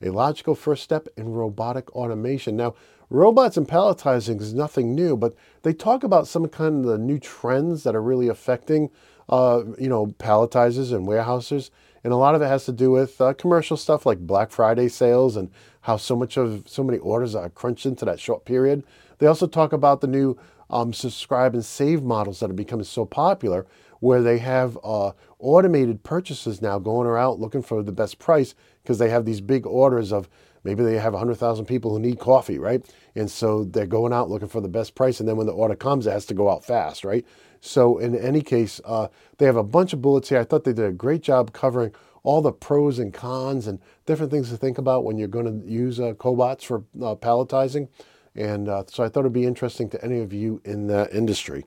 a 0.00 0.10
logical 0.10 0.54
first 0.54 0.84
step 0.84 1.08
in 1.16 1.32
robotic 1.32 1.90
automation. 1.92 2.56
Now, 2.56 2.74
robots 3.12 3.58
and 3.58 3.68
palletizing 3.68 4.40
is 4.40 4.54
nothing 4.54 4.94
new, 4.94 5.16
but 5.16 5.34
they 5.62 5.74
talk 5.74 6.02
about 6.02 6.26
some 6.26 6.48
kind 6.48 6.84
of 6.84 6.90
the 6.90 6.98
new 6.98 7.18
trends 7.18 7.82
that 7.82 7.94
are 7.94 8.02
really 8.02 8.28
affecting, 8.28 8.90
uh, 9.28 9.62
you 9.78 9.88
know, 9.88 10.06
palletizers 10.18 10.92
and 10.92 11.06
warehouses. 11.06 11.70
And 12.04 12.12
a 12.12 12.16
lot 12.16 12.34
of 12.34 12.42
it 12.42 12.46
has 12.46 12.64
to 12.64 12.72
do 12.72 12.90
with 12.90 13.20
uh, 13.20 13.34
commercial 13.34 13.76
stuff 13.76 14.06
like 14.06 14.18
Black 14.20 14.50
Friday 14.50 14.88
sales 14.88 15.36
and 15.36 15.50
how 15.82 15.98
so 15.98 16.16
much 16.16 16.36
of 16.36 16.66
so 16.66 16.82
many 16.82 16.98
orders 16.98 17.34
are 17.34 17.50
crunched 17.50 17.86
into 17.86 18.04
that 18.06 18.18
short 18.18 18.44
period. 18.44 18.82
They 19.18 19.26
also 19.26 19.46
talk 19.46 19.72
about 19.72 20.00
the 20.00 20.06
new 20.06 20.38
um, 20.70 20.92
subscribe 20.92 21.54
and 21.54 21.64
save 21.64 22.02
models 22.02 22.40
that 22.40 22.50
are 22.50 22.54
becoming 22.54 22.84
so 22.84 23.04
popular, 23.04 23.66
where 24.00 24.22
they 24.22 24.38
have 24.38 24.78
uh, 24.82 25.12
automated 25.38 26.02
purchases 26.02 26.62
now 26.62 26.78
going 26.78 27.06
around 27.06 27.40
looking 27.40 27.62
for 27.62 27.82
the 27.82 27.92
best 27.92 28.18
price 28.18 28.54
because 28.82 28.98
they 28.98 29.10
have 29.10 29.24
these 29.24 29.40
big 29.40 29.66
orders 29.66 30.12
of 30.12 30.28
maybe 30.64 30.82
they 30.82 30.98
have 30.98 31.12
100,000 31.12 31.66
people 31.66 31.90
who 31.92 32.00
need 32.00 32.18
coffee, 32.18 32.58
right? 32.58 32.84
And 33.14 33.30
so 33.30 33.64
they're 33.64 33.86
going 33.86 34.12
out 34.12 34.30
looking 34.30 34.48
for 34.48 34.60
the 34.60 34.68
best 34.68 34.94
price. 34.94 35.20
And 35.20 35.28
then 35.28 35.36
when 35.36 35.46
the 35.46 35.52
order 35.52 35.74
comes, 35.74 36.06
it 36.06 36.12
has 36.12 36.26
to 36.26 36.34
go 36.34 36.50
out 36.50 36.64
fast, 36.64 37.04
right? 37.04 37.26
So 37.60 37.98
in 37.98 38.16
any 38.16 38.42
case, 38.42 38.80
uh, 38.84 39.08
they 39.38 39.46
have 39.46 39.56
a 39.56 39.62
bunch 39.62 39.92
of 39.92 40.02
bullets 40.02 40.28
here. 40.28 40.40
I 40.40 40.44
thought 40.44 40.64
they 40.64 40.72
did 40.72 40.84
a 40.84 40.92
great 40.92 41.22
job 41.22 41.52
covering 41.52 41.92
all 42.24 42.40
the 42.40 42.52
pros 42.52 42.98
and 42.98 43.12
cons 43.12 43.66
and 43.66 43.80
different 44.06 44.30
things 44.30 44.50
to 44.50 44.56
think 44.56 44.78
about 44.78 45.04
when 45.04 45.18
you're 45.18 45.28
going 45.28 45.62
to 45.62 45.68
use 45.68 45.98
uh, 45.98 46.12
cobots 46.12 46.64
for 46.64 46.84
uh, 47.00 47.14
palletizing. 47.14 47.88
And 48.34 48.68
uh, 48.68 48.84
so 48.86 49.04
I 49.04 49.08
thought 49.08 49.20
it'd 49.20 49.32
be 49.32 49.44
interesting 49.44 49.88
to 49.90 50.04
any 50.04 50.20
of 50.20 50.32
you 50.32 50.60
in 50.64 50.86
that 50.86 51.12
industry. 51.12 51.66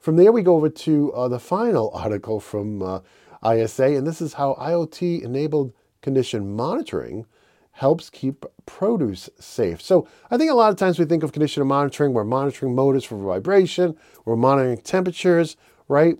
From 0.00 0.16
there, 0.16 0.32
we 0.32 0.42
go 0.42 0.56
over 0.56 0.68
to 0.68 1.12
uh, 1.12 1.28
the 1.28 1.40
final 1.40 1.90
article 1.94 2.40
from 2.40 2.82
uh, 2.82 3.00
ISA, 3.46 3.96
and 3.96 4.06
this 4.06 4.20
is 4.20 4.34
how 4.34 4.54
IoT 4.54 5.22
enabled 5.22 5.72
condition 6.02 6.54
monitoring 6.54 7.26
helps 7.74 8.08
keep 8.08 8.46
produce 8.66 9.28
safe. 9.40 9.82
So 9.82 10.06
I 10.30 10.38
think 10.38 10.50
a 10.50 10.54
lot 10.54 10.70
of 10.70 10.76
times 10.76 10.96
we 10.96 11.04
think 11.06 11.24
of 11.24 11.32
condition 11.32 11.66
monitoring, 11.66 12.12
we're 12.12 12.22
monitoring 12.22 12.72
motors 12.72 13.04
for 13.04 13.16
vibration, 13.16 13.96
we're 14.24 14.36
monitoring 14.36 14.78
temperatures, 14.78 15.56
right? 15.88 16.16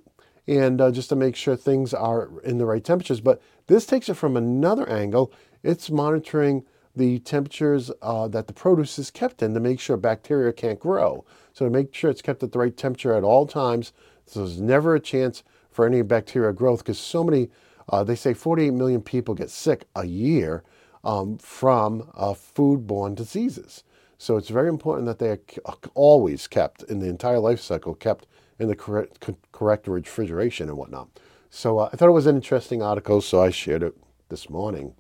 And 0.49 0.81
uh, 0.81 0.91
just 0.91 1.11
to 1.11 1.17
make 1.17 1.37
sure 1.37 1.55
things 1.55 1.95
are 1.95 2.29
in 2.41 2.59
the 2.59 2.67
right 2.67 2.83
temperatures. 2.83 3.21
But 3.21 3.41
this 3.69 3.87
takes 3.87 4.09
it 4.09 4.15
from 4.15 4.37
another 4.37 4.89
angle. 4.91 5.33
It's 5.63 5.91
monitoring 5.91 6.65
the 6.97 7.21
temperatures 7.21 7.93
uh, 8.03 8.27
that 8.29 8.49
the 8.49 8.53
produce 8.53 8.99
is 8.99 9.13
kept 9.13 9.41
in 9.41 9.55
to 9.55 9.61
make 9.61 9.79
sure 9.79 9.97
bacteria 9.97 10.53
can't 10.53 10.81
grow. 10.81 11.25
So 11.53 11.65
to 11.65 11.71
make 11.71 11.95
sure 11.95 12.11
it's 12.11 12.21
kept 12.21 12.43
at 12.43 12.51
the 12.51 12.59
right 12.59 12.77
temperature 12.77 13.15
at 13.15 13.23
all 13.23 13.47
times, 13.47 13.93
so 14.27 14.41
there's 14.41 14.61
never 14.61 14.97
a 14.97 15.01
chance 15.01 15.45
for 15.71 15.87
any 15.87 16.03
bacteria 16.03 16.53
growth 16.53 16.81
because 16.81 16.99
so 16.99 17.23
many, 17.23 17.49
uh, 17.89 18.03
they 18.03 18.17
say 18.17 18.35
48 18.35 18.73
million 18.73 19.03
people 19.03 19.35
get 19.35 19.51
sick 19.51 19.85
a 19.95 20.05
year 20.05 20.65
um, 21.05 21.39
from 21.39 22.11
uh, 22.15 22.33
foodborne 22.33 23.15
diseases. 23.15 23.85
So 24.19 24.37
it's 24.37 24.49
very 24.49 24.69
important 24.69 25.07
that 25.07 25.19
they 25.19 25.29
are 25.29 25.77
always 25.95 26.47
kept 26.47 26.83
in 26.85 27.01
the 27.01 27.09
entire 27.09 27.39
life 27.39 27.61
cycle, 27.61 27.95
kept 27.95 28.27
in 28.59 28.69
the 28.69 28.77
correct, 28.77 29.29
correct 29.53 29.87
refrigeration 29.87 30.69
and 30.69 30.79
whatnot. 30.79 31.09
So 31.51 31.79
uh, 31.79 31.91
I 31.93 31.97
thought 31.97 32.09
it 32.09 32.13
was 32.13 32.27
an 32.27 32.37
interesting 32.37 32.83
article, 32.83 33.21
so 33.21 33.43
I 33.43 33.51
shared 33.51 33.83
it 33.83 33.95
this 34.29 34.49
morning. 34.49 34.95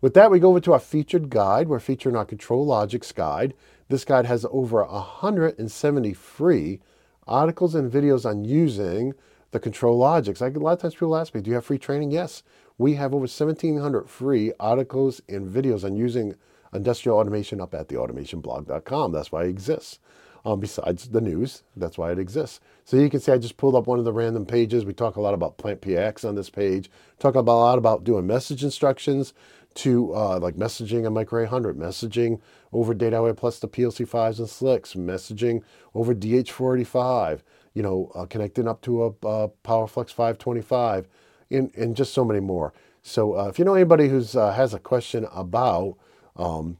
With 0.00 0.14
that, 0.14 0.30
we 0.30 0.38
go 0.38 0.50
over 0.50 0.60
to 0.60 0.72
our 0.72 0.80
featured 0.80 1.30
guide. 1.30 1.68
We're 1.68 1.80
featuring 1.80 2.16
our 2.16 2.26
ControlLogix 2.26 3.14
guide. 3.14 3.54
This 3.88 4.04
guide 4.04 4.26
has 4.26 4.44
over 4.50 4.84
170 4.84 6.12
free 6.12 6.80
articles 7.26 7.74
and 7.74 7.90
videos 7.90 8.28
on 8.28 8.44
using 8.44 9.14
the 9.52 9.60
ControlLogix. 9.60 10.42
I, 10.42 10.48
a 10.48 10.58
lot 10.58 10.72
of 10.72 10.80
times 10.80 10.94
people 10.94 11.16
ask 11.16 11.34
me, 11.34 11.40
do 11.40 11.50
you 11.50 11.54
have 11.54 11.64
free 11.64 11.78
training? 11.78 12.10
Yes. 12.10 12.42
We 12.78 12.94
have 12.94 13.14
over 13.14 13.22
1,700 13.22 14.08
free 14.08 14.52
articles 14.58 15.20
and 15.28 15.52
videos 15.52 15.84
on 15.84 15.96
using 15.96 16.34
industrial 16.72 17.18
automation 17.18 17.60
up 17.60 17.74
at 17.74 17.88
theautomationblog.com. 17.88 19.12
That's 19.12 19.30
why 19.30 19.44
it 19.44 19.50
exists. 19.50 20.00
Um, 20.46 20.60
besides 20.60 21.08
the 21.08 21.22
news, 21.22 21.62
that's 21.74 21.96
why 21.96 22.12
it 22.12 22.18
exists. 22.18 22.60
So 22.84 22.98
you 22.98 23.08
can 23.08 23.20
see 23.20 23.32
I 23.32 23.38
just 23.38 23.56
pulled 23.56 23.74
up 23.74 23.86
one 23.86 23.98
of 23.98 24.04
the 24.04 24.12
random 24.12 24.44
pages. 24.44 24.84
We 24.84 24.92
talk 24.92 25.16
a 25.16 25.20
lot 25.20 25.32
about 25.32 25.56
PlantPAx 25.56 26.28
on 26.28 26.34
this 26.34 26.50
page. 26.50 26.90
Talk 27.18 27.34
about, 27.34 27.54
a 27.54 27.56
lot 27.56 27.78
about 27.78 28.04
doing 28.04 28.26
message 28.26 28.62
instructions, 28.62 29.32
to 29.74 30.14
uh, 30.14 30.38
like 30.38 30.54
messaging 30.54 31.06
a 31.06 31.10
Micro 31.10 31.42
800, 31.42 31.76
messaging 31.76 32.40
over 32.72 32.94
Data 32.94 33.34
Plus 33.36 33.58
the 33.58 33.68
PLC5s 33.68 34.38
and 34.38 34.48
SLCs, 34.48 34.96
messaging 34.96 35.62
over 35.94 36.14
DH485, 36.14 37.40
you 37.74 37.82
know, 37.82 38.10
uh, 38.14 38.24
connecting 38.26 38.68
up 38.68 38.80
to 38.82 39.04
a, 39.04 39.06
a 39.06 39.48
PowerFlex 39.64 40.10
525, 40.10 41.08
and, 41.50 41.74
and 41.74 41.96
just 41.96 42.14
so 42.14 42.24
many 42.24 42.40
more. 42.40 42.72
So 43.02 43.36
uh, 43.36 43.48
if 43.48 43.58
you 43.58 43.64
know 43.64 43.74
anybody 43.74 44.08
who 44.08 44.24
uh, 44.38 44.52
has 44.52 44.72
a 44.72 44.78
question 44.78 45.26
about 45.32 45.96
um, 46.36 46.78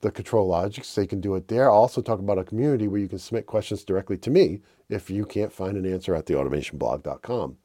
the 0.00 0.10
ControlLogix, 0.10 0.94
they 0.94 1.06
can 1.06 1.20
do 1.20 1.34
it 1.34 1.48
there. 1.48 1.70
I'll 1.70 1.76
also 1.76 2.00
talk 2.00 2.18
about 2.18 2.38
a 2.38 2.44
community 2.44 2.88
where 2.88 3.00
you 3.00 3.08
can 3.08 3.18
submit 3.18 3.46
questions 3.46 3.84
directly 3.84 4.16
to 4.18 4.30
me 4.30 4.60
if 4.88 5.10
you 5.10 5.24
can't 5.24 5.52
find 5.52 5.76
an 5.76 5.90
answer 5.90 6.14
at 6.14 6.26
theautomationblog.com. 6.26 7.56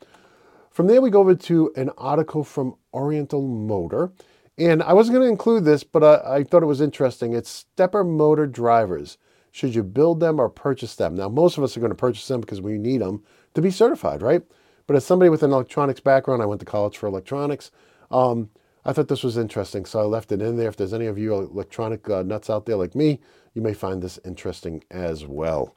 From 0.69 0.87
there, 0.87 1.01
we 1.01 1.11
go 1.11 1.19
over 1.19 1.35
to 1.35 1.71
an 1.75 1.91
article 1.97 2.43
from 2.43 2.75
Oriental 2.93 3.41
Motor. 3.41 4.11
And 4.57 4.83
I 4.83 4.93
wasn't 4.93 5.15
going 5.15 5.25
to 5.25 5.31
include 5.31 5.65
this, 5.65 5.83
but 5.83 6.03
I, 6.03 6.37
I, 6.37 6.43
thought 6.43 6.61
it 6.61 6.67
was 6.67 6.81
interesting. 6.81 7.33
It's 7.33 7.49
stepper 7.49 8.03
motor 8.03 8.45
drivers. 8.45 9.17
Should 9.51 9.73
you 9.73 9.83
build 9.83 10.19
them 10.19 10.39
or 10.39 10.49
purchase 10.49 10.95
them? 10.95 11.15
Now, 11.15 11.29
most 11.29 11.57
of 11.57 11.63
us 11.63 11.75
are 11.75 11.79
going 11.79 11.91
to 11.91 11.95
purchase 11.95 12.27
them 12.27 12.41
because 12.41 12.61
we 12.61 12.77
need 12.77 13.01
them 13.01 13.23
to 13.55 13.61
be 13.61 13.71
certified, 13.71 14.21
right? 14.21 14.43
But 14.85 14.95
as 14.95 15.05
somebody 15.05 15.29
with 15.29 15.43
an 15.43 15.51
electronics 15.51 15.99
background, 15.99 16.41
I 16.41 16.45
went 16.45 16.59
to 16.59 16.65
college 16.65 16.97
for 16.97 17.07
electronics. 17.07 17.71
Um, 18.11 18.49
I 18.85 18.91
thought 18.91 19.07
this 19.07 19.23
was 19.23 19.37
interesting, 19.37 19.85
so 19.85 19.99
I 19.99 20.03
left 20.03 20.31
it 20.31 20.41
in 20.41 20.57
there. 20.57 20.67
If 20.67 20.75
there's 20.75 20.93
any 20.93 21.05
of 21.05 21.17
you 21.17 21.33
electronic 21.33 22.09
uh, 22.09 22.23
nuts 22.23 22.49
out 22.49 22.65
there 22.65 22.75
like 22.75 22.95
me, 22.95 23.21
you 23.53 23.61
may 23.61 23.73
find 23.73 24.01
this 24.01 24.19
interesting 24.25 24.83
as 24.91 25.25
well. 25.25 25.73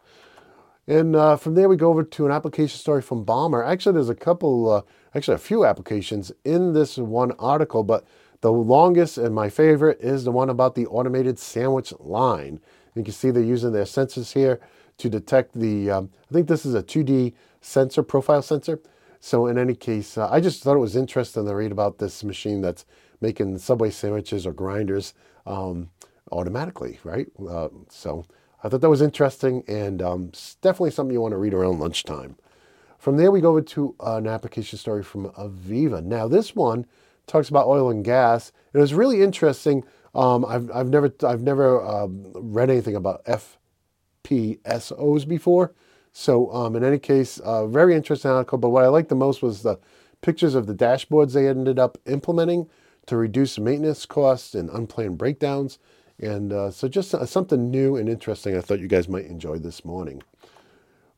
And 0.88 1.14
uh, 1.16 1.36
from 1.36 1.54
there, 1.54 1.68
we 1.68 1.76
go 1.76 1.90
over 1.90 2.04
to 2.04 2.26
an 2.26 2.32
application 2.32 2.78
story 2.78 3.02
from 3.02 3.24
Baumer. 3.24 3.62
Actually, 3.62 3.94
there's 3.94 4.08
a 4.08 4.14
couple, 4.14 4.70
uh, 4.70 4.82
actually 5.14 5.34
a 5.34 5.38
few 5.38 5.64
applications 5.64 6.32
in 6.44 6.72
this 6.72 6.96
one 6.96 7.32
article, 7.32 7.82
but 7.82 8.04
the 8.40 8.52
longest 8.52 9.18
and 9.18 9.34
my 9.34 9.48
favorite 9.48 10.00
is 10.00 10.24
the 10.24 10.32
one 10.32 10.50
about 10.50 10.74
the 10.74 10.86
automated 10.86 11.38
sandwich 11.38 11.92
line. 11.98 12.60
You 12.94 13.02
can 13.02 13.12
see 13.12 13.30
they're 13.30 13.42
using 13.42 13.72
their 13.72 13.84
sensors 13.84 14.32
here 14.32 14.60
to 14.98 15.08
detect 15.08 15.52
the, 15.54 15.90
um, 15.90 16.10
I 16.30 16.34
think 16.34 16.48
this 16.48 16.64
is 16.64 16.74
a 16.74 16.82
2D 16.82 17.34
sensor, 17.60 18.02
profile 18.02 18.42
sensor. 18.42 18.80
So 19.26 19.48
in 19.48 19.58
any 19.58 19.74
case, 19.74 20.16
uh, 20.16 20.28
I 20.30 20.38
just 20.38 20.62
thought 20.62 20.76
it 20.76 20.78
was 20.78 20.94
interesting 20.94 21.46
to 21.46 21.54
read 21.56 21.72
about 21.72 21.98
this 21.98 22.22
machine 22.22 22.60
that's 22.60 22.84
making 23.20 23.58
Subway 23.58 23.90
sandwiches 23.90 24.46
or 24.46 24.52
grinders 24.52 25.14
um, 25.46 25.90
automatically, 26.30 27.00
right? 27.02 27.26
Uh, 27.36 27.70
so 27.88 28.24
I 28.62 28.68
thought 28.68 28.82
that 28.82 28.88
was 28.88 29.02
interesting 29.02 29.64
and 29.66 30.00
um, 30.00 30.30
definitely 30.62 30.92
something 30.92 31.12
you 31.12 31.20
want 31.20 31.32
to 31.32 31.38
read 31.38 31.54
around 31.54 31.80
lunchtime. 31.80 32.36
From 32.98 33.16
there, 33.16 33.32
we 33.32 33.40
go 33.40 33.50
over 33.50 33.62
to 33.62 33.96
an 33.98 34.28
application 34.28 34.78
story 34.78 35.02
from 35.02 35.30
Aveva. 35.30 36.04
Now, 36.04 36.28
this 36.28 36.54
one 36.54 36.86
talks 37.26 37.48
about 37.48 37.66
oil 37.66 37.90
and 37.90 38.04
gas. 38.04 38.52
It 38.72 38.78
was 38.78 38.94
really 38.94 39.24
interesting. 39.24 39.82
Um, 40.14 40.44
I've, 40.44 40.70
I've 40.70 40.88
never, 40.88 41.12
I've 41.24 41.42
never 41.42 41.84
um, 41.84 42.30
read 42.32 42.70
anything 42.70 42.94
about 42.94 43.24
FPSOs 43.24 45.26
before. 45.26 45.74
So 46.18 46.50
um, 46.50 46.74
in 46.76 46.82
any 46.82 46.98
case, 46.98 47.40
uh, 47.40 47.66
very 47.66 47.94
interesting 47.94 48.30
article. 48.30 48.56
But 48.56 48.70
what 48.70 48.84
I 48.84 48.88
liked 48.88 49.10
the 49.10 49.14
most 49.14 49.42
was 49.42 49.62
the 49.62 49.78
pictures 50.22 50.54
of 50.54 50.66
the 50.66 50.74
dashboards 50.74 51.34
they 51.34 51.46
ended 51.46 51.78
up 51.78 51.98
implementing 52.06 52.70
to 53.04 53.18
reduce 53.18 53.58
maintenance 53.58 54.06
costs 54.06 54.54
and 54.54 54.70
unplanned 54.70 55.18
breakdowns. 55.18 55.78
And 56.18 56.54
uh, 56.54 56.70
so 56.70 56.88
just 56.88 57.14
uh, 57.14 57.26
something 57.26 57.70
new 57.70 57.96
and 57.96 58.08
interesting 58.08 58.56
I 58.56 58.62
thought 58.62 58.80
you 58.80 58.88
guys 58.88 59.10
might 59.10 59.26
enjoy 59.26 59.58
this 59.58 59.84
morning. 59.84 60.22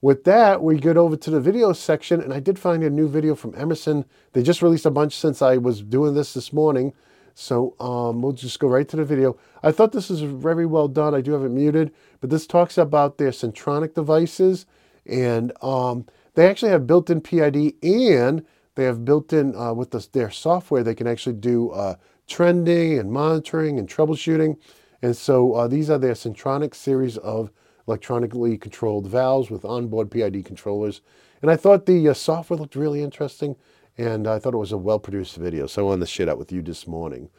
With 0.01 0.25
that, 0.25 0.65
we 0.65 0.79
get 0.79 0.97
over 0.97 1.17
to 1.17 1.31
the 1.31 1.41
video 1.41 1.73
section, 1.73 2.21
and 2.21 2.35
I 2.35 2.41
did 2.41 2.59
find 2.59 2.83
a 2.83 2.91
new 2.91 3.09
video 3.09 3.37
from 3.37 3.55
Emerson. 3.55 4.05
They 4.33 4.43
just 4.43 4.63
released 4.63 4.87
a 4.87 4.91
bunch 4.91 5.15
since 5.15 5.41
I 5.41 5.59
was 5.59 5.81
doing 5.81 6.15
this 6.15 6.35
this 6.35 6.53
morning, 6.53 6.93
so 7.37 7.77
um, 7.79 8.21
we'll 8.21 8.33
just 8.33 8.59
go 8.59 8.67
right 8.67 8.89
to 8.89 8.97
the 8.97 9.05
video. 9.05 9.37
I 9.63 9.71
thought 9.71 9.93
this 9.93 10.11
was 10.11 10.23
very 10.23 10.67
well 10.67 10.89
done. 10.89 11.15
I 11.15 11.21
do 11.21 11.33
have 11.33 11.45
it 11.45 11.51
muted, 11.51 11.93
but 12.21 12.31
this 12.31 12.49
talks 12.49 12.77
about 12.77 13.19
their 13.19 13.31
Sentronic 13.31 13.95
devices, 13.95 14.67
and 15.09 15.53
um, 15.63 16.07
they 16.35 16.49
actually 16.49 16.71
have 16.71 16.87
built-in 16.87 17.21
PID, 17.21 17.75
and 17.83 18.45
they 18.75 18.85
have 18.85 19.05
built-in 19.05 19.57
uh, 19.57 19.73
with 19.73 19.91
the, 19.91 20.07
their 20.13 20.31
software. 20.31 20.83
They 20.83 20.95
can 20.95 21.07
actually 21.07 21.37
do 21.37 21.71
uh, 21.71 21.95
trending 22.27 22.99
and 22.99 23.11
monitoring 23.11 23.79
and 23.79 23.89
troubleshooting, 23.89 24.57
and 25.03 25.17
so 25.17 25.55
uh, 25.55 25.69
these 25.69 25.91
are 25.91 25.99
their 25.99 26.15
Sentronic 26.15 26.75
series 26.75 27.17
of 27.19 27.51
electronically 27.87 28.59
controlled 28.59 29.07
valves 29.07 29.51
with 29.51 29.65
onboard 29.65 30.11
PID 30.11 30.45
controllers. 30.45 31.01
And 31.41 31.51
I 31.51 31.57
thought 31.57 31.87
the 31.87 32.09
uh, 32.09 32.15
software 32.15 32.59
looked 32.59 32.77
really 32.77 33.03
interesting 33.03 33.57
and 33.97 34.29
I 34.29 34.39
thought 34.39 34.55
it 34.55 34.59
was 34.59 34.73
a 34.73 34.79
well-produced 34.79 35.37
video. 35.37 35.67
So 35.67 35.83
I 35.83 35.85
wanted 35.87 36.01
to 36.01 36.07
share 36.07 36.27
that 36.27 36.39
with 36.39 36.53
you 36.53 36.63
this 36.63 36.87
morning. 36.87 37.31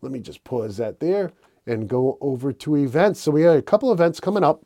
Let 0.00 0.12
me 0.12 0.20
just 0.20 0.44
pause 0.44 0.76
that 0.78 1.00
there. 1.00 1.32
and 1.66 1.88
go 1.88 2.16
over 2.20 2.52
to 2.52 2.76
events. 2.76 3.20
So 3.20 3.32
we 3.32 3.42
have 3.42 3.56
a 3.56 3.62
couple 3.62 3.90
events 3.92 4.20
coming 4.20 4.44
up. 4.44 4.64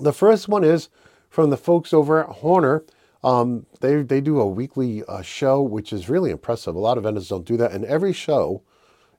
The 0.00 0.12
first 0.12 0.48
one 0.48 0.64
is 0.64 0.88
from 1.28 1.50
the 1.50 1.56
folks 1.56 1.92
over 1.92 2.22
at 2.22 2.36
Horner. 2.36 2.84
Um, 3.22 3.66
they 3.80 4.02
they 4.02 4.20
do 4.20 4.40
a 4.40 4.46
weekly 4.46 5.02
uh, 5.04 5.22
show, 5.22 5.60
which 5.60 5.92
is 5.92 6.08
really 6.08 6.30
impressive. 6.30 6.74
A 6.74 6.78
lot 6.78 6.98
of 6.98 7.04
vendors 7.04 7.28
don't 7.28 7.44
do 7.44 7.56
that, 7.56 7.72
and 7.72 7.84
every 7.84 8.12
show 8.12 8.62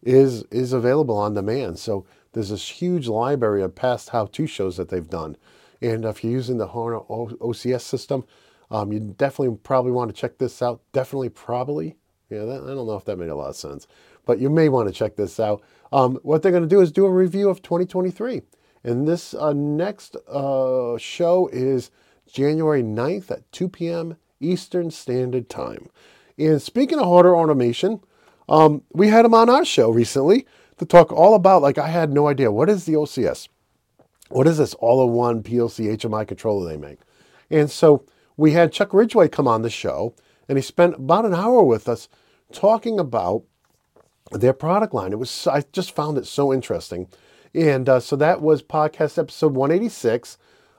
is 0.01 0.43
is 0.51 0.73
available 0.73 1.17
on 1.17 1.33
demand. 1.33 1.79
So 1.79 2.05
there's 2.33 2.49
this 2.49 2.67
huge 2.69 3.07
library 3.07 3.61
of 3.61 3.75
past 3.75 4.09
how-to 4.09 4.47
shows 4.47 4.77
that 4.77 4.89
they've 4.89 5.09
done. 5.09 5.35
And 5.81 6.05
if 6.05 6.23
you're 6.23 6.33
using 6.33 6.57
the 6.57 6.67
Horner 6.67 6.99
OCS 6.99 7.81
system, 7.81 8.25
um, 8.69 8.91
you 8.91 8.99
definitely 8.99 9.57
probably 9.63 9.91
want 9.91 10.13
to 10.13 10.19
check 10.19 10.37
this 10.37 10.61
out. 10.61 10.81
Definitely, 10.91 11.29
probably. 11.29 11.95
Yeah, 12.29 12.45
that, 12.45 12.63
I 12.63 12.67
don't 12.67 12.85
know 12.85 12.95
if 12.95 13.05
that 13.05 13.17
made 13.17 13.29
a 13.29 13.35
lot 13.35 13.49
of 13.49 13.55
sense, 13.55 13.87
but 14.25 14.39
you 14.39 14.49
may 14.49 14.69
want 14.69 14.87
to 14.87 14.93
check 14.93 15.15
this 15.15 15.39
out. 15.39 15.63
Um, 15.91 16.19
what 16.21 16.43
they're 16.43 16.51
going 16.51 16.63
to 16.63 16.69
do 16.69 16.81
is 16.81 16.91
do 16.91 17.05
a 17.05 17.11
review 17.11 17.49
of 17.49 17.61
2023. 17.63 18.43
And 18.83 19.07
this 19.07 19.33
uh, 19.33 19.53
next 19.53 20.15
uh, 20.27 20.97
show 20.97 21.49
is 21.51 21.91
January 22.31 22.83
9th 22.83 23.31
at 23.31 23.51
2 23.51 23.69
p.m. 23.69 24.17
Eastern 24.39 24.91
Standard 24.91 25.49
Time. 25.49 25.89
And 26.37 26.61
speaking 26.61 26.99
of 26.99 27.05
Horner 27.05 27.35
automation, 27.35 28.01
um, 28.47 28.83
we 28.93 29.09
had 29.09 29.25
him 29.25 29.33
on 29.33 29.49
our 29.49 29.65
show 29.65 29.89
recently 29.89 30.45
to 30.77 30.85
talk 30.85 31.11
all 31.11 31.35
about, 31.35 31.61
like, 31.61 31.77
I 31.77 31.89
had 31.89 32.11
no 32.11 32.27
idea. 32.27 32.51
What 32.51 32.69
is 32.69 32.85
the 32.85 32.93
OCS? 32.93 33.49
What 34.29 34.47
is 34.47 34.57
this 34.57 34.73
all-in-one 34.75 35.43
PLC 35.43 35.95
HMI 35.97 36.27
controller 36.27 36.69
they 36.69 36.77
make? 36.77 36.99
And 37.49 37.69
so 37.69 38.05
we 38.37 38.53
had 38.53 38.71
Chuck 38.71 38.93
Ridgway 38.93 39.27
come 39.27 39.47
on 39.47 39.63
the 39.63 39.69
show, 39.69 40.13
and 40.47 40.57
he 40.57 40.61
spent 40.61 40.95
about 40.95 41.25
an 41.25 41.33
hour 41.33 41.63
with 41.63 41.89
us 41.89 42.07
talking 42.53 42.99
about 42.99 43.43
their 44.31 44.53
product 44.53 44.93
line. 44.93 45.11
It 45.11 45.19
was 45.19 45.47
I 45.47 45.63
just 45.73 45.95
found 45.95 46.17
it 46.17 46.25
so 46.25 46.53
interesting, 46.53 47.07
and 47.53 47.89
uh, 47.89 47.99
so 47.99 48.15
that 48.15 48.41
was 48.41 48.61
podcast 48.61 49.17
episode 49.17 49.55
186. 49.55 50.37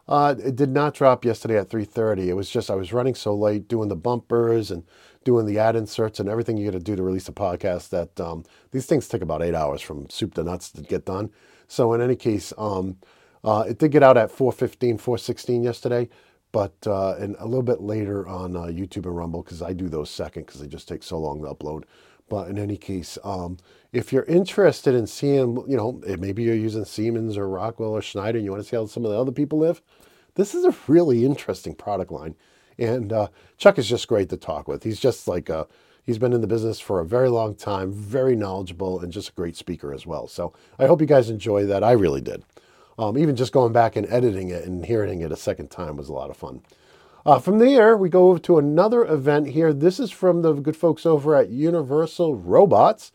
Uh, 0.09 0.35
it 0.45 0.57
did 0.57 0.71
not 0.71 0.95
drop 0.95 1.25
yesterday 1.25 1.57
at 1.57 1.69
3:30. 1.69 2.29
It 2.29 2.35
was 2.35 2.51
just 2.51 2.71
I 2.71 2.75
was 2.75 2.93
running 2.93 3.15
so 3.15 3.35
late 3.35 3.69
doing 3.69 3.89
the 3.89 3.97
bumpers 3.97 4.71
and 4.71 4.85
doing 5.23 5.47
the 5.47 5.59
ad 5.59 5.77
inserts 5.77 6.19
and 6.19 6.29
everything 6.29 6.57
you 6.57 6.65
got 6.71 6.79
to 6.79 6.85
do 6.85 6.97
to 6.97 7.03
release 7.03 7.29
a 7.29 7.33
podcast. 7.33 7.91
That 7.91 8.21
um, 8.21 8.45
these 8.73 8.87
things 8.87 9.07
take 9.09 9.23
about 9.23 9.43
eight 9.43 9.55
hours 9.55 9.81
from 9.81 10.11
soup 10.11 10.35
to 10.35 10.43
nuts 10.43 10.71
to 10.73 10.83
get 10.83 11.07
done. 11.07 11.31
So 11.69 11.93
in 11.93 12.01
any 12.01 12.17
case, 12.17 12.53
um, 12.59 12.97
uh, 13.45 13.65
it 13.69 13.79
did 13.79 13.93
get 13.93 14.03
out 14.03 14.17
at 14.17 14.31
4:15, 14.31 14.99
4:16 14.99 15.63
yesterday, 15.63 16.09
but 16.51 16.75
uh, 16.87 17.15
and 17.15 17.37
a 17.39 17.45
little 17.47 17.63
bit 17.63 17.81
later 17.81 18.27
on 18.27 18.57
uh, 18.57 18.63
YouTube 18.63 19.07
and 19.07 19.17
Rumble 19.17 19.43
because 19.43 19.63
I 19.63 19.73
do 19.73 19.89
those 19.89 20.11
second 20.11 20.47
because 20.47 20.61
they 20.61 20.67
just 20.67 20.89
take 20.89 21.05
so 21.05 21.19
long 21.19 21.41
to 21.43 21.55
upload. 21.55 21.85
But 22.31 22.49
in 22.49 22.59
any 22.59 22.79
case, 22.79 23.19
um, 23.25 23.59
if 23.93 24.13
you're 24.13 24.25
interested 24.25 24.95
in 24.95 25.07
seeing, 25.07 25.63
you 25.69 25.77
know, 25.77 26.01
maybe 26.19 26.45
you're 26.45 26.55
using 26.55 26.87
Siemens 26.87 27.37
or 27.37 27.49
Rockwell 27.49 27.91
or 27.91 28.01
Schneider 28.01 28.39
and 28.39 28.45
you 28.45 28.53
want 28.53 28.63
to 28.63 28.69
see 28.69 28.77
how 28.77 28.87
some 28.87 29.05
of 29.05 29.11
the 29.11 29.19
other 29.19 29.33
people 29.33 29.59
live, 29.59 29.83
this 30.37 30.55
is 30.55 30.65
a 30.65 30.75
really 30.87 31.25
interesting 31.27 31.75
product 31.75 32.13
line. 32.13 32.37
And 32.79 33.13
uh, 33.13 33.29
Chuck 33.59 33.79
is 33.79 33.89
just 33.89 34.09
great 34.09 34.31
to 34.31 34.37
talk 34.37 34.69
with. 34.69 34.85
He's 34.85 35.01
just 35.01 35.29
like 35.29 35.49
a, 35.51 35.67
he's 36.05 36.19
been 36.19 36.33
in 36.33 36.41
the 36.41 36.47
business 36.47 36.81
for 36.81 37.01
a 37.01 37.05
very 37.05 37.29
long 37.29 37.55
time, 37.57 37.93
very 37.93 38.37
knowledgeable, 38.37 39.01
and 39.01 39.13
just 39.13 39.31
a 39.31 39.33
great 39.33 39.57
speaker 39.57 39.93
as 39.93 40.07
well. 40.07 40.29
So 40.29 40.53
I 40.79 40.87
hope 40.87 41.01
you 41.01 41.07
guys 41.07 41.29
enjoy 41.29 41.67
that. 41.67 41.85
I 41.85 41.93
really 41.93 42.23
did. 42.23 42.45
Um, 42.97 43.19
even 43.19 43.35
just 43.35 43.53
going 43.53 43.73
back 43.73 43.97
and 43.97 44.07
editing 44.07 44.51
it 44.51 44.65
and 44.65 44.87
hearing 44.87 45.21
it 45.21 45.33
a 45.33 45.37
second 45.37 45.71
time 45.71 45.97
was 45.97 46.09
a 46.09 46.13
lot 46.13 46.31
of 46.31 46.37
fun. 46.37 46.63
Uh, 47.27 47.39
from 47.39 47.59
there, 47.59 47.97
we 47.97 48.09
go 48.09 48.39
to 48.39 48.59
another 48.59 49.05
event 49.05 49.49
here. 49.49 49.73
This 49.73 50.01
is 50.01 50.11
from 50.11 50.41
the 50.41 50.55
good 50.55 50.77
folks 50.77 51.05
over 51.05 51.37
at 51.37 51.51
Universal 51.51 52.37
Robots. 52.37 53.13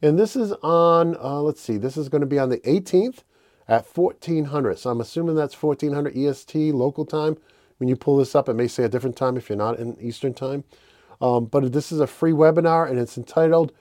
And 0.00 0.16
this 0.16 0.36
is 0.36 0.52
on, 0.62 1.16
uh, 1.16 1.40
let's 1.40 1.60
see, 1.60 1.76
this 1.76 1.96
is 1.96 2.08
going 2.08 2.20
to 2.20 2.26
be 2.26 2.38
on 2.38 2.50
the 2.50 2.58
18th 2.58 3.24
at 3.66 3.84
1400. 3.96 4.78
So 4.78 4.90
I'm 4.90 5.00
assuming 5.00 5.34
that's 5.34 5.60
1400 5.60 6.16
EST 6.16 6.72
local 6.72 7.04
time. 7.04 7.36
When 7.78 7.88
you 7.88 7.96
pull 7.96 8.16
this 8.16 8.36
up, 8.36 8.48
it 8.48 8.54
may 8.54 8.68
say 8.68 8.84
a 8.84 8.88
different 8.88 9.16
time 9.16 9.36
if 9.36 9.48
you're 9.48 9.58
not 9.58 9.78
in 9.78 9.96
Eastern 10.00 10.34
time. 10.34 10.62
Um, 11.20 11.46
but 11.46 11.72
this 11.72 11.90
is 11.90 11.98
a 11.98 12.06
free 12.06 12.32
webinar 12.32 12.88
and 12.88 12.98
it's 12.98 13.18
entitled 13.18 13.72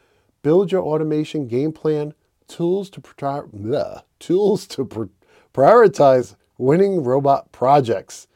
Build 0.41 0.71
Your 0.71 0.81
Automation 0.81 1.47
Game 1.47 1.71
Plan 1.71 2.15
Tools 2.47 2.89
to, 2.91 3.01
bleh, 3.01 4.01
tools 4.19 4.65
to 4.67 5.09
Prioritize 5.53 6.35
winning 6.57 7.03
robot 7.03 7.51
projects. 7.51 8.27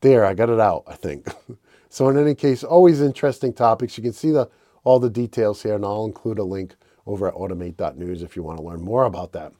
There, 0.00 0.24
I 0.24 0.34
got 0.34 0.50
it 0.50 0.60
out, 0.60 0.84
I 0.86 0.94
think. 0.94 1.28
so 1.88 2.08
in 2.08 2.18
any 2.18 2.34
case, 2.34 2.64
always 2.64 3.00
interesting 3.00 3.52
topics. 3.52 3.96
You 3.96 4.02
can 4.02 4.12
see 4.12 4.30
the 4.30 4.48
all 4.84 4.98
the 4.98 5.10
details 5.10 5.62
here, 5.62 5.74
and 5.74 5.84
I'll 5.84 6.06
include 6.06 6.38
a 6.38 6.44
link 6.44 6.74
over 7.06 7.28
at 7.28 7.34
automate.news 7.34 8.22
if 8.22 8.36
you 8.36 8.42
want 8.42 8.58
to 8.58 8.64
learn 8.64 8.80
more 8.80 9.04
about 9.04 9.32
that. 9.32 9.52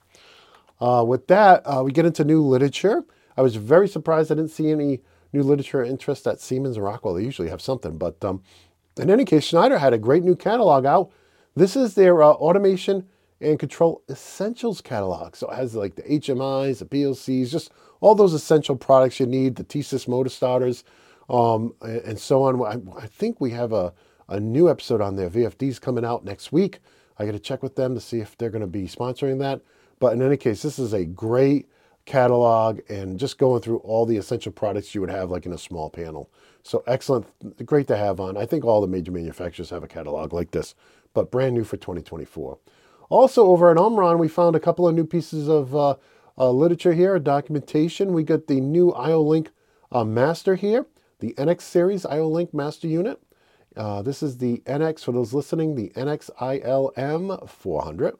Uh, 0.80 1.04
with 1.06 1.26
that, 1.26 1.62
uh, 1.64 1.82
we 1.82 1.92
get 1.92 2.06
into 2.06 2.24
new 2.24 2.42
literature. 2.42 3.04
I 3.36 3.42
was 3.42 3.56
very 3.56 3.88
surprised 3.88 4.30
I 4.30 4.36
didn't 4.36 4.50
see 4.50 4.70
any 4.70 5.00
new 5.32 5.42
literature 5.42 5.82
interest 5.82 6.26
at 6.26 6.40
Siemens 6.40 6.76
and 6.76 6.84
Rockwell. 6.84 7.14
They 7.14 7.24
usually 7.24 7.48
have 7.48 7.60
something, 7.60 7.98
but 7.98 8.24
um, 8.24 8.42
in 8.98 9.10
any 9.10 9.24
case, 9.24 9.44
Schneider 9.44 9.78
had 9.78 9.92
a 9.92 9.98
great 9.98 10.24
new 10.24 10.36
catalog 10.36 10.86
out. 10.86 11.10
This 11.54 11.76
is 11.76 11.94
their 11.94 12.22
uh, 12.22 12.30
automation 12.30 13.06
and 13.40 13.58
control 13.58 14.02
essentials 14.08 14.80
catalog. 14.80 15.36
So 15.36 15.48
it 15.50 15.56
has 15.56 15.74
like 15.74 15.94
the 15.94 16.02
HMIs, 16.02 16.78
the 16.78 16.84
PLCs, 16.84 17.50
just 17.50 17.70
all 18.00 18.14
those 18.14 18.32
essential 18.32 18.76
products 18.76 19.20
you 19.20 19.26
need, 19.26 19.56
the 19.56 19.64
TeSys 19.64 20.08
motor 20.08 20.30
starters, 20.30 20.84
um, 21.28 21.74
and 21.82 22.18
so 22.18 22.42
on. 22.42 22.60
I, 22.62 23.00
I, 23.00 23.06
think 23.06 23.40
we 23.40 23.50
have 23.50 23.72
a, 23.72 23.92
a 24.28 24.40
new 24.40 24.68
episode 24.70 25.00
on 25.00 25.16
there. 25.16 25.28
VFD's 25.28 25.78
coming 25.78 26.04
out 26.04 26.24
next 26.24 26.52
week. 26.52 26.80
I 27.18 27.26
got 27.26 27.32
to 27.32 27.38
check 27.38 27.62
with 27.62 27.76
them 27.76 27.94
to 27.94 28.00
see 28.00 28.20
if 28.20 28.36
they're 28.38 28.50
going 28.50 28.62
to 28.62 28.66
be 28.66 28.84
sponsoring 28.84 29.38
that. 29.40 29.60
But 29.98 30.12
in 30.12 30.22
any 30.22 30.36
case, 30.36 30.62
this 30.62 30.78
is 30.78 30.92
a 30.92 31.04
great 31.04 31.68
catalog 32.06 32.80
and 32.88 33.18
just 33.18 33.36
going 33.36 33.60
through 33.60 33.78
all 33.78 34.06
the 34.06 34.16
essential 34.16 34.50
products 34.50 34.94
you 34.94 35.00
would 35.00 35.10
have 35.10 35.30
like 35.30 35.44
in 35.44 35.52
a 35.52 35.58
small 35.58 35.90
panel. 35.90 36.30
So 36.62 36.82
excellent, 36.86 37.26
great 37.66 37.86
to 37.88 37.96
have 37.96 38.18
on. 38.18 38.36
I 38.36 38.46
think 38.46 38.64
all 38.64 38.80
the 38.80 38.86
major 38.86 39.12
manufacturers 39.12 39.70
have 39.70 39.82
a 39.82 39.88
catalog 39.88 40.32
like 40.32 40.50
this, 40.50 40.74
but 41.12 41.30
brand 41.30 41.54
new 41.54 41.64
for 41.64 41.76
2024. 41.76 42.58
Also, 43.10 43.46
over 43.46 43.70
at 43.70 43.78
Omron, 43.78 44.18
we 44.18 44.28
found 44.28 44.54
a 44.54 44.60
couple 44.60 44.86
of 44.86 44.94
new 44.94 45.06
pieces 45.06 45.48
of 45.48 45.74
uh, 45.74 45.94
uh, 46.36 46.50
literature 46.50 46.92
here, 46.92 47.18
documentation. 47.18 48.12
We 48.12 48.22
got 48.22 48.46
the 48.46 48.60
new 48.60 48.92
IO-Link 48.92 49.50
uh, 49.90 50.04
Master 50.04 50.56
here, 50.56 50.86
the 51.20 51.32
NX 51.34 51.62
series 51.62 52.04
IO-Link 52.04 52.52
Master 52.52 52.86
Unit. 52.86 53.20
Uh, 53.74 54.02
this 54.02 54.22
is 54.22 54.38
the 54.38 54.58
NX, 54.66 55.04
for 55.04 55.12
those 55.12 55.32
listening, 55.32 55.74
the 55.74 55.90
NX 55.90 56.30
ILM 56.40 57.48
400. 57.48 58.16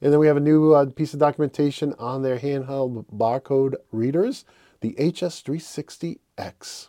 And 0.00 0.12
then 0.12 0.18
we 0.18 0.26
have 0.26 0.36
a 0.36 0.40
new 0.40 0.74
uh, 0.74 0.86
piece 0.86 1.14
of 1.14 1.20
documentation 1.20 1.94
on 1.98 2.22
their 2.22 2.38
handheld 2.38 3.04
barcode 3.06 3.74
readers, 3.92 4.44
the 4.80 4.94
HS360X. 4.94 6.88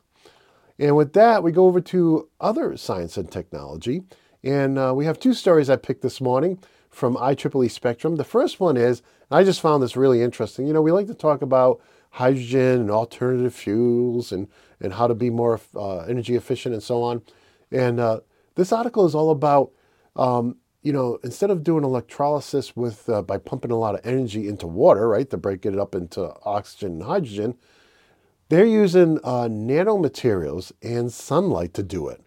And 0.80 0.96
with 0.98 1.14
that, 1.14 1.44
we 1.44 1.52
go 1.52 1.68
over 1.68 1.80
to 1.80 2.28
other 2.42 2.76
science 2.76 3.18
and 3.18 3.32
technology. 3.32 4.04
And 4.44 4.78
uh, 4.78 4.94
we 4.96 5.06
have 5.06 5.20
two 5.20 5.34
stories 5.34 5.70
I 5.70 5.76
picked 5.76 6.02
this 6.02 6.20
morning 6.20 6.60
from 6.96 7.16
IEEE 7.18 7.70
Spectrum. 7.70 8.16
The 8.16 8.24
first 8.24 8.62
one 8.62 8.78
is, 8.78 9.02
I 9.30 9.44
just 9.44 9.60
found 9.60 9.84
this 9.84 9.98
really 9.98 10.22
interesting. 10.22 10.66
You 10.66 10.74
know, 10.74 10.82
we 10.82 10.94
like 10.94 11.08
to 11.08 11.14
talk 11.14 11.42
about 11.42 11.82
hydrogen 12.12 12.80
and 12.80 12.90
alternative 12.90 13.54
fuels 13.54 14.32
and, 14.32 14.48
and 14.80 14.94
how 14.94 15.08
to 15.08 15.14
be 15.14 15.30
more 15.30 15.60
uh, 15.76 16.00
energy 16.00 16.36
efficient 16.36 16.74
and 16.74 16.82
so 16.82 17.04
on. 17.04 17.22
And 17.70 18.00
uh, 18.00 18.22
this 18.56 18.72
article 18.72 19.06
is 19.06 19.14
all 19.14 19.32
about, 19.32 19.72
um, 20.16 20.56
you 20.84 20.94
know, 20.94 21.20
instead 21.22 21.52
of 21.52 21.66
doing 21.66 21.84
electrolysis 21.84 22.78
with 22.78 23.10
uh, 23.10 23.22
by 23.22 23.40
pumping 23.40 23.72
a 23.72 23.78
lot 23.78 23.96
of 23.96 24.02
energy 24.06 24.48
into 24.48 24.66
water, 24.66 25.10
right, 25.10 25.30
to 25.32 25.38
break 25.38 25.66
it 25.66 25.78
up 25.78 25.96
into 25.96 26.34
oxygen 26.46 26.94
and 26.94 27.04
hydrogen, 27.04 27.58
they're 28.48 28.66
using 28.66 29.20
uh, 29.26 29.50
nanomaterials 29.50 30.72
and 30.82 31.12
sunlight 31.12 31.74
to 31.74 31.84
do 31.84 32.08
it. 32.08 32.22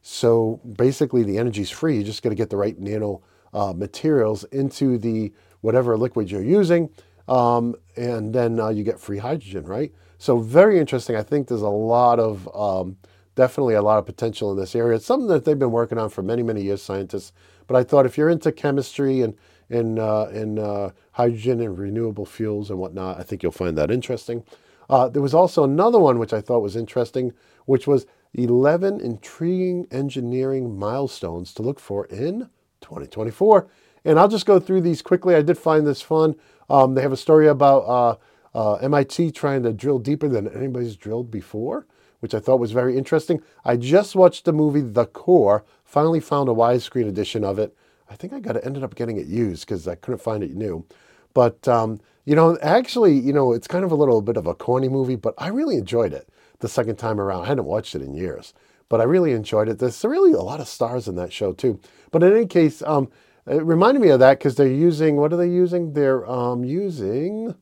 So 0.00 0.60
basically, 0.64 1.24
the 1.24 1.36
energy 1.36 1.60
is 1.60 1.70
free. 1.70 1.98
You 1.98 2.04
just 2.04 2.22
got 2.22 2.30
to 2.30 2.34
get 2.34 2.48
the 2.48 2.56
right 2.56 2.78
nano 2.78 3.22
uh, 3.54 3.72
materials 3.72 4.44
into 4.44 4.98
the 4.98 5.32
whatever 5.60 5.96
liquid 5.96 6.30
you're 6.30 6.42
using, 6.42 6.90
um, 7.28 7.74
and 7.96 8.34
then 8.34 8.60
uh, 8.60 8.68
you 8.68 8.84
get 8.84 9.00
free 9.00 9.18
hydrogen, 9.18 9.64
right? 9.64 9.92
So 10.18 10.38
very 10.38 10.78
interesting. 10.78 11.16
I 11.16 11.22
think 11.22 11.48
there's 11.48 11.62
a 11.62 11.68
lot 11.68 12.18
of, 12.20 12.48
um, 12.54 12.96
definitely 13.34 13.74
a 13.74 13.82
lot 13.82 13.98
of 13.98 14.06
potential 14.06 14.52
in 14.52 14.58
this 14.58 14.74
area. 14.74 14.96
It's 14.96 15.06
something 15.06 15.28
that 15.28 15.44
they've 15.44 15.58
been 15.58 15.70
working 15.70 15.98
on 15.98 16.10
for 16.10 16.22
many, 16.22 16.42
many 16.42 16.62
years, 16.62 16.82
scientists. 16.82 17.32
But 17.66 17.76
I 17.76 17.84
thought 17.84 18.06
if 18.06 18.18
you're 18.18 18.28
into 18.28 18.52
chemistry 18.52 19.22
and, 19.22 19.34
and, 19.70 19.98
uh, 19.98 20.26
and 20.26 20.58
uh, 20.58 20.90
hydrogen 21.12 21.60
and 21.60 21.78
renewable 21.78 22.26
fuels 22.26 22.70
and 22.70 22.78
whatnot, 22.78 23.18
I 23.18 23.22
think 23.22 23.42
you'll 23.42 23.52
find 23.52 23.76
that 23.78 23.90
interesting. 23.90 24.44
Uh, 24.88 25.08
there 25.08 25.22
was 25.22 25.34
also 25.34 25.64
another 25.64 25.98
one 25.98 26.18
which 26.18 26.32
I 26.32 26.40
thought 26.40 26.60
was 26.60 26.76
interesting, 26.76 27.32
which 27.64 27.86
was 27.86 28.06
11 28.34 29.00
intriguing 29.00 29.86
engineering 29.90 30.78
milestones 30.78 31.54
to 31.54 31.62
look 31.62 31.80
for 31.80 32.04
in 32.06 32.50
2024. 32.84 33.66
And 34.04 34.18
I'll 34.18 34.28
just 34.28 34.46
go 34.46 34.60
through 34.60 34.82
these 34.82 35.02
quickly. 35.02 35.34
I 35.34 35.42
did 35.42 35.58
find 35.58 35.86
this 35.86 36.02
fun. 36.02 36.36
Um, 36.68 36.94
they 36.94 37.02
have 37.02 37.12
a 37.12 37.16
story 37.16 37.48
about 37.48 37.80
uh, 37.80 38.16
uh, 38.54 38.74
MIT 38.76 39.32
trying 39.32 39.62
to 39.62 39.72
drill 39.72 39.98
deeper 39.98 40.28
than 40.28 40.48
anybody's 40.48 40.96
drilled 40.96 41.30
before, 41.30 41.86
which 42.20 42.34
I 42.34 42.40
thought 42.40 42.60
was 42.60 42.72
very 42.72 42.96
interesting. 42.96 43.42
I 43.64 43.76
just 43.76 44.14
watched 44.14 44.44
the 44.44 44.52
movie 44.52 44.80
The 44.80 45.06
Core, 45.06 45.64
finally 45.84 46.20
found 46.20 46.48
a 46.48 46.52
widescreen 46.52 47.08
edition 47.08 47.44
of 47.44 47.58
it. 47.58 47.74
I 48.08 48.16
think 48.16 48.32
I 48.32 48.40
got 48.40 48.56
it, 48.56 48.64
ended 48.64 48.84
up 48.84 48.94
getting 48.94 49.16
it 49.16 49.26
used 49.26 49.66
because 49.66 49.88
I 49.88 49.94
couldn't 49.94 50.20
find 50.20 50.42
it 50.44 50.54
new. 50.54 50.84
But 51.32 51.66
um, 51.66 52.00
you 52.24 52.34
know, 52.34 52.56
actually, 52.62 53.18
you 53.18 53.32
know, 53.32 53.52
it's 53.52 53.66
kind 53.66 53.84
of 53.84 53.92
a 53.92 53.96
little 53.96 54.22
bit 54.22 54.36
of 54.36 54.46
a 54.46 54.54
corny 54.54 54.88
movie, 54.88 55.16
but 55.16 55.34
I 55.36 55.48
really 55.48 55.76
enjoyed 55.76 56.12
it 56.12 56.28
the 56.60 56.68
second 56.68 56.96
time 56.96 57.20
around. 57.20 57.44
I 57.44 57.48
hadn't 57.48 57.64
watched 57.66 57.94
it 57.94 58.02
in 58.02 58.14
years, 58.14 58.54
but 58.88 59.00
I 59.00 59.04
really 59.04 59.32
enjoyed 59.32 59.68
it. 59.68 59.78
There's 59.78 60.04
really 60.04 60.32
a 60.32 60.40
lot 60.42 60.60
of 60.60 60.68
stars 60.68 61.08
in 61.08 61.16
that 61.16 61.32
show 61.32 61.52
too. 61.52 61.80
But 62.10 62.22
in 62.22 62.32
any 62.32 62.46
case, 62.46 62.82
um, 62.82 63.10
it 63.46 63.62
reminded 63.64 64.00
me 64.00 64.08
of 64.08 64.20
that 64.20 64.38
because 64.38 64.54
they're 64.56 64.68
using 64.68 65.16
what 65.16 65.32
are 65.32 65.36
they 65.36 65.48
using? 65.48 65.92
They're 65.92 66.28
um, 66.30 66.64
using 66.64 67.54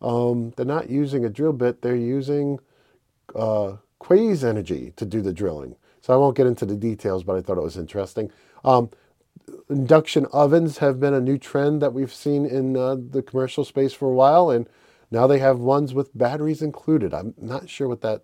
um, 0.00 0.52
they're 0.56 0.66
not 0.66 0.90
using 0.90 1.24
a 1.24 1.30
drill 1.30 1.54
bit. 1.54 1.82
They're 1.82 1.96
using 1.96 2.58
uh, 3.34 3.76
Quaise 3.98 4.44
energy 4.44 4.92
to 4.96 5.06
do 5.06 5.22
the 5.22 5.32
drilling. 5.32 5.76
So 6.02 6.12
I 6.12 6.16
won't 6.18 6.36
get 6.36 6.46
into 6.46 6.66
the 6.66 6.76
details, 6.76 7.24
but 7.24 7.36
I 7.36 7.40
thought 7.40 7.56
it 7.56 7.62
was 7.62 7.78
interesting. 7.78 8.30
Um, 8.64 8.90
induction 9.70 10.26
ovens 10.26 10.78
have 10.78 11.00
been 11.00 11.14
a 11.14 11.20
new 11.20 11.38
trend 11.38 11.80
that 11.80 11.94
we've 11.94 12.12
seen 12.12 12.44
in 12.44 12.76
uh, 12.76 12.96
the 12.96 13.22
commercial 13.22 13.64
space 13.64 13.94
for 13.94 14.10
a 14.10 14.14
while, 14.14 14.50
and 14.50 14.68
now 15.10 15.26
they 15.26 15.38
have 15.38 15.58
ones 15.58 15.94
with 15.94 16.16
batteries 16.16 16.60
included. 16.60 17.14
I'm 17.14 17.34
not 17.38 17.70
sure 17.70 17.88
what 17.88 18.02
that. 18.02 18.22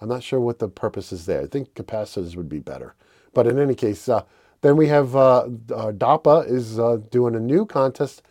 I'm 0.00 0.08
not 0.08 0.22
sure 0.22 0.40
what 0.40 0.58
the 0.58 0.68
purpose 0.68 1.12
is 1.12 1.26
there. 1.26 1.42
I 1.42 1.46
think 1.46 1.74
capacitors 1.74 2.36
would 2.36 2.48
be 2.48 2.58
better. 2.58 2.94
But 3.34 3.46
in 3.46 3.58
any 3.58 3.74
case, 3.74 4.08
uh, 4.08 4.24
then 4.60 4.76
we 4.76 4.88
have 4.88 5.14
uh, 5.14 5.44
uh 5.72 5.92
DARPA 5.92 6.48
is 6.48 6.78
uh, 6.78 6.98
doing 7.10 7.34
a 7.34 7.40
new 7.40 7.66
contest 7.66 8.22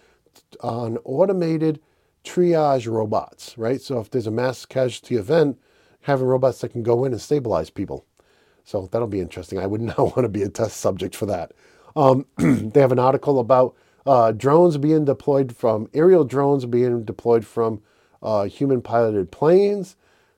on 0.61 0.97
automated 1.03 1.79
triage 2.23 2.91
robots, 2.91 3.57
right? 3.57 3.81
So 3.81 3.99
if 3.99 4.09
there's 4.09 4.27
a 4.27 4.31
mass 4.31 4.65
casualty 4.65 5.15
event, 5.15 5.59
having 6.01 6.27
robots 6.27 6.61
that 6.61 6.69
can 6.69 6.83
go 6.83 7.05
in 7.05 7.13
and 7.13 7.21
stabilize 7.21 7.69
people. 7.69 8.05
So 8.63 8.89
that'll 8.91 9.07
be 9.07 9.19
interesting. 9.19 9.59
I 9.59 9.67
would 9.67 9.81
not 9.91 9.97
want 9.97 10.23
to 10.23 10.29
be 10.29 10.43
a 10.43 10.49
test 10.49 10.77
subject 10.77 11.15
for 11.15 11.25
that. 11.27 11.53
Um, 11.95 12.25
they 12.37 12.81
have 12.81 12.91
an 12.91 12.99
article 12.99 13.39
about 13.39 13.75
uh, 14.05 14.31
drones 14.31 14.77
being 14.77 15.05
deployed 15.05 15.55
from 15.55 15.89
aerial 15.93 16.23
drones 16.23 16.65
being 16.65 17.03
deployed 17.03 17.45
from 17.45 17.81
uh, 18.21 18.43
human 18.43 18.81
piloted 18.81 19.31
planes. 19.31 19.95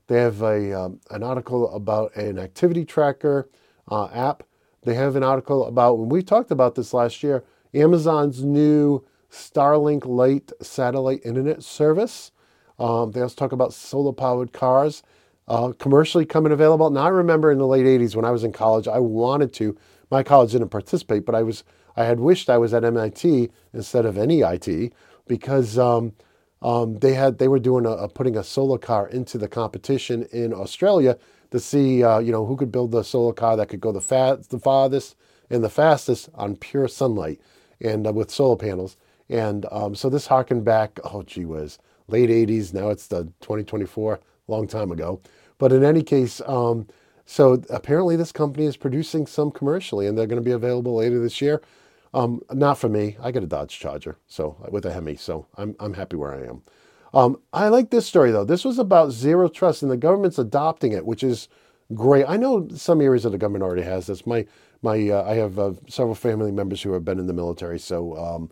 They 0.07 0.19
have 0.19 0.41
a, 0.41 0.79
um, 0.79 0.99
an 1.11 1.23
article 1.23 1.73
about 1.73 2.15
an 2.15 2.39
activity 2.39 2.85
tracker 2.85 3.49
uh, 3.89 4.07
app. 4.13 4.43
They 4.83 4.93
have 4.95 5.15
an 5.15 5.23
article 5.23 5.65
about, 5.65 5.99
when 5.99 6.09
we 6.09 6.23
talked 6.23 6.51
about 6.51 6.75
this 6.75 6.93
last 6.93 7.23
year, 7.23 7.43
Amazon's 7.73 8.43
new 8.43 9.05
Starlink 9.31 10.05
Light 10.05 10.51
satellite 10.61 11.21
internet 11.25 11.63
service. 11.63 12.31
Um, 12.79 13.11
they 13.11 13.21
also 13.21 13.35
talk 13.35 13.51
about 13.51 13.73
solar 13.73 14.13
powered 14.13 14.53
cars 14.53 15.03
uh, 15.47 15.73
commercially 15.79 16.25
coming 16.25 16.51
available. 16.51 16.89
Now, 16.89 17.05
I 17.05 17.09
remember 17.09 17.51
in 17.51 17.57
the 17.57 17.67
late 17.67 17.85
80s 17.85 18.15
when 18.15 18.25
I 18.25 18.31
was 18.31 18.43
in 18.43 18.51
college, 18.51 18.87
I 18.87 18.99
wanted 18.99 19.53
to 19.53 19.77
my 20.09 20.23
college 20.23 20.53
didn't 20.53 20.69
participate, 20.69 21.25
but 21.25 21.35
I 21.35 21.43
was 21.43 21.63
I 21.95 22.05
had 22.05 22.19
wished 22.19 22.49
I 22.49 22.57
was 22.57 22.73
at 22.73 22.85
MIT 22.85 23.49
instead 23.73 24.05
of 24.05 24.15
NEIT 24.15 24.93
because 25.27 25.77
um, 25.77 26.13
um, 26.61 26.99
they 26.99 27.13
had 27.13 27.37
they 27.37 27.47
were 27.47 27.59
doing 27.59 27.85
a, 27.85 27.91
a, 27.91 28.09
putting 28.09 28.37
a 28.37 28.43
solar 28.43 28.77
car 28.77 29.07
into 29.07 29.37
the 29.37 29.47
competition 29.47 30.27
in 30.31 30.53
Australia 30.53 31.17
to 31.51 31.59
see 31.59 32.03
uh, 32.03 32.19
you 32.19 32.31
know 32.31 32.45
who 32.45 32.57
could 32.57 32.71
build 32.71 32.91
the 32.91 33.03
solar 33.03 33.33
car 33.33 33.55
that 33.57 33.69
could 33.69 33.81
go 33.81 33.91
the 33.91 34.01
fast 34.01 34.49
the 34.49 34.59
farthest 34.59 35.15
and 35.49 35.63
the 35.63 35.69
fastest 35.69 36.29
on 36.35 36.55
pure 36.55 36.87
sunlight 36.87 37.39
and 37.81 38.07
uh, 38.07 38.13
with 38.13 38.31
solar 38.31 38.57
panels. 38.57 38.97
And 39.29 39.65
um, 39.71 39.95
so 39.95 40.09
this 40.09 40.27
harkened 40.27 40.65
back, 40.65 40.99
oh 41.03 41.23
gee 41.23 41.45
whiz, 41.45 41.79
late 42.07 42.29
80s. 42.29 42.73
Now 42.73 42.89
it's 42.89 43.07
the 43.07 43.23
2024, 43.41 44.19
long 44.47 44.67
time 44.67 44.91
ago. 44.91 45.21
But 45.57 45.71
in 45.71 45.83
any 45.83 46.03
case, 46.03 46.41
um, 46.45 46.87
so 47.25 47.61
apparently, 47.69 48.15
this 48.15 48.31
company 48.31 48.65
is 48.65 48.77
producing 48.77 49.27
some 49.27 49.51
commercially, 49.51 50.07
and 50.07 50.17
they're 50.17 50.27
going 50.27 50.41
to 50.41 50.45
be 50.45 50.53
available 50.53 50.95
later 50.95 51.19
this 51.19 51.41
year. 51.41 51.61
Um, 52.13 52.41
not 52.51 52.77
for 52.77 52.89
me. 52.89 53.17
I 53.21 53.31
got 53.31 53.43
a 53.43 53.47
Dodge 53.47 53.77
Charger, 53.77 54.17
so 54.27 54.57
with 54.71 54.85
a 54.85 54.93
Hemi, 54.93 55.15
so 55.15 55.47
I'm 55.57 55.75
I'm 55.79 55.93
happy 55.93 56.15
where 56.15 56.33
I 56.33 56.47
am. 56.47 56.63
Um, 57.13 57.39
I 57.53 57.69
like 57.69 57.89
this 57.89 58.05
story 58.05 58.31
though. 58.31 58.45
This 58.45 58.65
was 58.65 58.79
about 58.79 59.11
zero 59.11 59.49
trust, 59.49 59.81
and 59.81 59.91
the 59.91 59.97
government's 59.97 60.39
adopting 60.39 60.91
it, 60.91 61.05
which 61.05 61.23
is 61.23 61.47
great. 61.93 62.25
I 62.27 62.37
know 62.37 62.67
some 62.75 63.01
areas 63.01 63.25
of 63.25 63.31
the 63.31 63.37
government 63.37 63.63
already 63.63 63.83
has 63.83 64.07
this. 64.07 64.25
My 64.25 64.45
my 64.81 65.09
uh, 65.09 65.23
I 65.29 65.35
have 65.35 65.59
uh, 65.59 65.73
several 65.87 66.15
family 66.15 66.51
members 66.51 66.81
who 66.81 66.93
have 66.93 67.05
been 67.05 67.19
in 67.19 67.27
the 67.27 67.33
military, 67.33 67.79
so 67.79 68.17
um, 68.17 68.49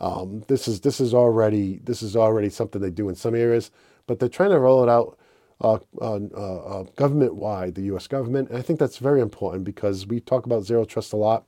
um, 0.00 0.44
this 0.48 0.68
is 0.68 0.80
this 0.80 1.00
is 1.00 1.14
already 1.14 1.80
this 1.84 2.02
is 2.02 2.16
already 2.16 2.48
something 2.50 2.80
they 2.80 2.90
do 2.90 3.08
in 3.08 3.14
some 3.14 3.34
areas, 3.34 3.70
but 4.06 4.18
they're 4.18 4.28
trying 4.28 4.50
to 4.50 4.58
roll 4.58 4.82
it 4.82 4.88
out 4.88 5.18
uh, 5.60 5.78
uh, 6.00 6.16
uh, 6.16 6.82
government 6.96 7.36
wide, 7.36 7.74
the 7.74 7.82
US 7.94 8.06
government. 8.08 8.48
And 8.48 8.58
I 8.58 8.62
think 8.62 8.78
that's 8.78 8.98
very 8.98 9.20
important 9.20 9.64
because 9.64 10.06
we 10.06 10.20
talk 10.20 10.44
about 10.46 10.64
zero 10.64 10.84
trust 10.84 11.12
a 11.12 11.16
lot. 11.16 11.44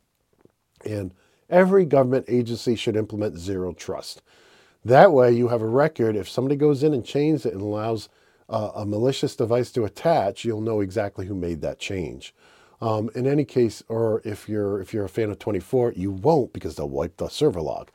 And 0.85 1.13
every 1.55 1.85
government 1.85 2.27
agency 2.29 2.75
should 2.75 2.97
implement 2.97 3.39
zero 3.39 3.73
trust. 3.73 4.21
That 4.85 5.13
way, 5.13 5.33
you 5.33 5.49
have 5.49 5.63
a 5.63 5.67
record. 5.69 6.17
If 6.17 6.29
somebody 6.29 6.57
goes 6.57 6.83
in 6.83 6.93
and 6.93 7.07
changes 7.07 7.47
it 7.47 7.55
and 7.55 7.63
allows 7.63 8.09
uh, 8.51 8.73
a 8.75 8.85
malicious 8.85 9.37
device 9.37 9.71
to 9.73 9.85
attach, 9.85 10.45
you'll 10.45 10.61
know 10.61 10.81
exactly 10.81 11.27
who 11.27 11.35
made 11.35 11.63
that 11.63 11.79
change. 11.79 12.35
Um, 12.83 13.09
in 13.15 13.27
any 13.27 13.45
case, 13.45 13.83
or 13.89 14.21
if 14.25 14.49
you're 14.49 14.81
if 14.81 14.93
you're 14.93 15.05
a 15.05 15.09
fan 15.09 15.31
of 15.31 15.39
24, 15.39 15.93
you 15.97 16.11
won't 16.11 16.53
because 16.53 16.75
they'll 16.75 16.89
wipe 16.89 17.17
the 17.17 17.29
server 17.29 17.63
log. 17.63 17.91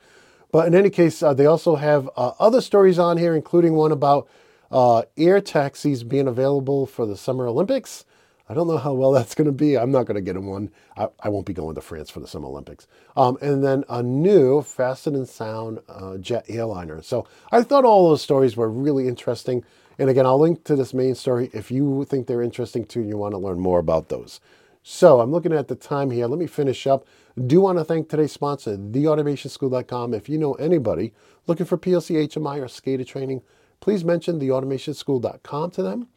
But 0.50 0.66
in 0.66 0.74
any 0.74 0.90
case, 0.90 1.22
uh, 1.22 1.34
they 1.34 1.46
also 1.46 1.76
have 1.76 2.08
uh, 2.16 2.32
other 2.40 2.60
stories 2.62 2.98
on 2.98 3.18
here, 3.18 3.36
including 3.36 3.74
one 3.74 3.92
about 3.92 4.26
uh, 4.72 5.02
air 5.16 5.40
taxis 5.40 6.02
being 6.02 6.26
available 6.26 6.86
for 6.86 7.06
the 7.06 7.16
Summer 7.16 7.46
Olympics. 7.46 8.04
I 8.50 8.54
don't 8.54 8.66
know 8.66 8.78
how 8.78 8.92
well 8.92 9.12
that's 9.12 9.36
going 9.36 9.46
to 9.46 9.52
be. 9.52 9.78
I'm 9.78 9.92
not 9.92 10.06
going 10.06 10.16
to 10.16 10.20
get 10.20 10.34
in 10.34 10.46
one. 10.46 10.70
I, 10.96 11.08
I, 11.20 11.28
won't 11.28 11.46
be 11.46 11.52
going 11.52 11.76
to 11.76 11.80
France 11.80 12.10
for 12.10 12.18
the 12.18 12.26
Summer 12.26 12.48
Olympics. 12.48 12.88
Um, 13.16 13.38
and 13.40 13.62
then 13.62 13.84
a 13.88 14.02
new 14.02 14.60
Fast 14.60 15.06
and 15.06 15.28
Sound 15.28 15.78
uh, 15.88 16.16
jet 16.16 16.44
airliner. 16.48 17.00
So 17.00 17.26
I 17.52 17.62
thought 17.62 17.84
all 17.84 18.08
those 18.08 18.22
stories 18.22 18.56
were 18.56 18.68
really 18.68 19.06
interesting. 19.06 19.64
And 20.00 20.10
again, 20.10 20.26
I'll 20.26 20.40
link 20.40 20.64
to 20.64 20.74
this 20.74 20.92
main 20.92 21.14
story 21.14 21.48
if 21.52 21.70
you 21.70 22.04
think 22.08 22.26
they're 22.26 22.42
interesting 22.42 22.84
too 22.84 23.00
and 23.00 23.08
you 23.08 23.16
want 23.16 23.32
to 23.34 23.38
learn 23.38 23.60
more 23.60 23.78
about 23.78 24.08
those. 24.08 24.40
So 24.82 25.20
I'm 25.20 25.30
looking 25.30 25.52
at 25.52 25.68
the 25.68 25.76
time 25.76 26.10
here. 26.10 26.26
Let 26.26 26.38
me 26.38 26.46
finish 26.46 26.86
up. 26.86 27.06
Do 27.46 27.60
want 27.60 27.78
to 27.78 27.84
thank 27.84 28.08
today's 28.08 28.32
sponsor, 28.32 28.76
theautomationschool.com. 28.76 30.14
If 30.14 30.28
you 30.28 30.38
know 30.38 30.54
anybody 30.54 31.12
looking 31.46 31.66
for 31.66 31.78
PLC 31.78 32.26
HMI 32.26 32.58
or 32.58 32.66
SCADA 32.66 33.06
training, 33.06 33.42
please 33.78 34.04
mention 34.04 34.40
theautomationschool.com 34.40 35.70
to 35.72 35.82
them. 35.82 36.08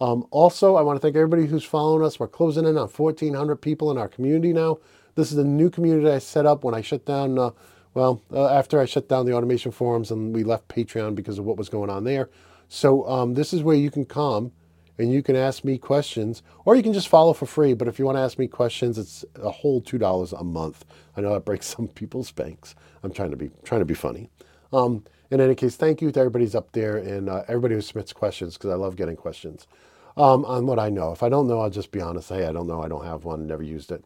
Um, 0.00 0.26
also, 0.30 0.76
I 0.76 0.82
want 0.82 0.96
to 0.96 1.00
thank 1.00 1.16
everybody 1.16 1.46
who's 1.46 1.64
following 1.64 2.04
us. 2.04 2.18
We're 2.18 2.28
closing 2.28 2.66
in 2.66 2.76
on 2.76 2.88
1,400 2.88 3.56
people 3.56 3.90
in 3.90 3.98
our 3.98 4.08
community 4.08 4.52
now. 4.52 4.78
This 5.14 5.30
is 5.30 5.38
a 5.38 5.44
new 5.44 5.70
community 5.70 6.08
I 6.08 6.18
set 6.18 6.46
up 6.46 6.64
when 6.64 6.74
I 6.74 6.80
shut 6.80 7.04
down, 7.04 7.38
uh, 7.38 7.50
well, 7.94 8.22
uh, 8.32 8.48
after 8.48 8.80
I 8.80 8.86
shut 8.86 9.08
down 9.08 9.26
the 9.26 9.34
automation 9.34 9.70
forums 9.70 10.10
and 10.10 10.34
we 10.34 10.44
left 10.44 10.68
Patreon 10.68 11.14
because 11.14 11.38
of 11.38 11.44
what 11.44 11.56
was 11.56 11.68
going 11.68 11.90
on 11.90 12.04
there. 12.04 12.30
So 12.68 13.06
um, 13.06 13.34
this 13.34 13.52
is 13.52 13.62
where 13.62 13.76
you 13.76 13.90
can 13.90 14.04
come 14.06 14.52
and 14.98 15.12
you 15.12 15.22
can 15.22 15.36
ask 15.36 15.64
me 15.64 15.78
questions, 15.78 16.42
or 16.64 16.76
you 16.76 16.82
can 16.82 16.92
just 16.92 17.08
follow 17.08 17.32
for 17.32 17.46
free. 17.46 17.74
But 17.74 17.88
if 17.88 17.98
you 17.98 18.04
want 18.04 18.16
to 18.16 18.22
ask 18.22 18.38
me 18.38 18.46
questions, 18.46 18.98
it's 18.98 19.24
a 19.36 19.50
whole 19.50 19.80
two 19.80 19.98
dollars 19.98 20.32
a 20.32 20.44
month. 20.44 20.84
I 21.16 21.20
know 21.20 21.32
that 21.32 21.44
breaks 21.44 21.66
some 21.76 21.88
people's 21.88 22.32
banks. 22.32 22.74
I'm 23.02 23.12
trying 23.12 23.30
to 23.30 23.36
be 23.36 23.50
trying 23.64 23.80
to 23.80 23.86
be 23.86 23.94
funny. 23.94 24.30
Um, 24.72 25.04
in 25.32 25.40
any 25.40 25.54
case, 25.54 25.76
thank 25.76 26.02
you 26.02 26.12
to 26.12 26.20
everybody's 26.20 26.54
up 26.54 26.72
there 26.72 26.98
and 26.98 27.30
uh, 27.30 27.42
everybody 27.48 27.74
who 27.74 27.80
submits 27.80 28.12
questions 28.12 28.58
because 28.58 28.68
I 28.68 28.74
love 28.74 28.96
getting 28.96 29.16
questions 29.16 29.66
um, 30.18 30.44
on 30.44 30.66
what 30.66 30.78
I 30.78 30.90
know. 30.90 31.10
If 31.12 31.22
I 31.22 31.30
don't 31.30 31.48
know, 31.48 31.60
I'll 31.60 31.70
just 31.70 31.90
be 31.90 32.02
honest. 32.02 32.28
Hey, 32.28 32.44
I 32.44 32.52
don't 32.52 32.66
know. 32.66 32.82
I 32.82 32.88
don't 32.88 33.06
have 33.06 33.24
one. 33.24 33.46
Never 33.46 33.62
used 33.62 33.90
it. 33.90 34.04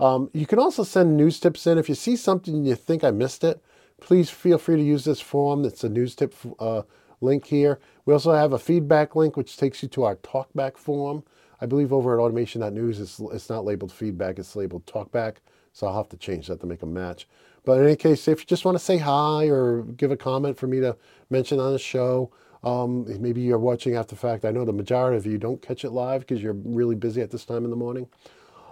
Um, 0.00 0.30
you 0.32 0.46
can 0.46 0.58
also 0.58 0.82
send 0.82 1.14
news 1.14 1.38
tips 1.38 1.66
in. 1.66 1.76
If 1.76 1.90
you 1.90 1.94
see 1.94 2.16
something 2.16 2.54
and 2.54 2.66
you 2.66 2.74
think 2.74 3.04
I 3.04 3.10
missed 3.10 3.44
it, 3.44 3.62
please 4.00 4.30
feel 4.30 4.56
free 4.56 4.76
to 4.76 4.82
use 4.82 5.04
this 5.04 5.20
form. 5.20 5.66
It's 5.66 5.84
a 5.84 5.90
news 5.90 6.14
tip 6.14 6.34
uh, 6.58 6.82
link 7.20 7.44
here. 7.44 7.78
We 8.06 8.14
also 8.14 8.32
have 8.32 8.54
a 8.54 8.58
feedback 8.58 9.14
link, 9.14 9.36
which 9.36 9.58
takes 9.58 9.82
you 9.82 9.90
to 9.90 10.04
our 10.04 10.16
talkback 10.16 10.78
form. 10.78 11.22
I 11.60 11.66
believe 11.66 11.92
over 11.92 12.18
at 12.18 12.22
automation.news, 12.22 12.98
it's, 12.98 13.20
it's 13.20 13.50
not 13.50 13.66
labeled 13.66 13.92
feedback, 13.92 14.38
it's 14.38 14.56
labeled 14.56 14.86
talkback. 14.86 15.36
So 15.74 15.86
I'll 15.86 15.96
have 15.96 16.08
to 16.08 16.16
change 16.16 16.46
that 16.46 16.60
to 16.60 16.66
make 16.66 16.82
a 16.82 16.86
match. 16.86 17.28
But 17.64 17.78
in 17.78 17.86
any 17.86 17.96
case, 17.96 18.26
if 18.26 18.40
you 18.40 18.46
just 18.46 18.64
want 18.64 18.76
to 18.76 18.84
say 18.84 18.98
hi 18.98 19.46
or 19.46 19.82
give 19.82 20.10
a 20.10 20.16
comment 20.16 20.58
for 20.58 20.66
me 20.66 20.80
to 20.80 20.96
mention 21.30 21.60
on 21.60 21.72
the 21.72 21.78
show, 21.78 22.30
um, 22.64 23.06
maybe 23.20 23.40
you're 23.40 23.58
watching 23.58 23.96
after 23.96 24.14
the 24.14 24.20
fact. 24.20 24.44
I 24.44 24.50
know 24.50 24.64
the 24.64 24.72
majority 24.72 25.16
of 25.16 25.26
you 25.26 25.38
don't 25.38 25.62
catch 25.62 25.84
it 25.84 25.90
live 25.90 26.20
because 26.20 26.42
you're 26.42 26.52
really 26.52 26.94
busy 26.94 27.20
at 27.20 27.30
this 27.30 27.44
time 27.44 27.64
in 27.64 27.70
the 27.70 27.76
morning. 27.76 28.08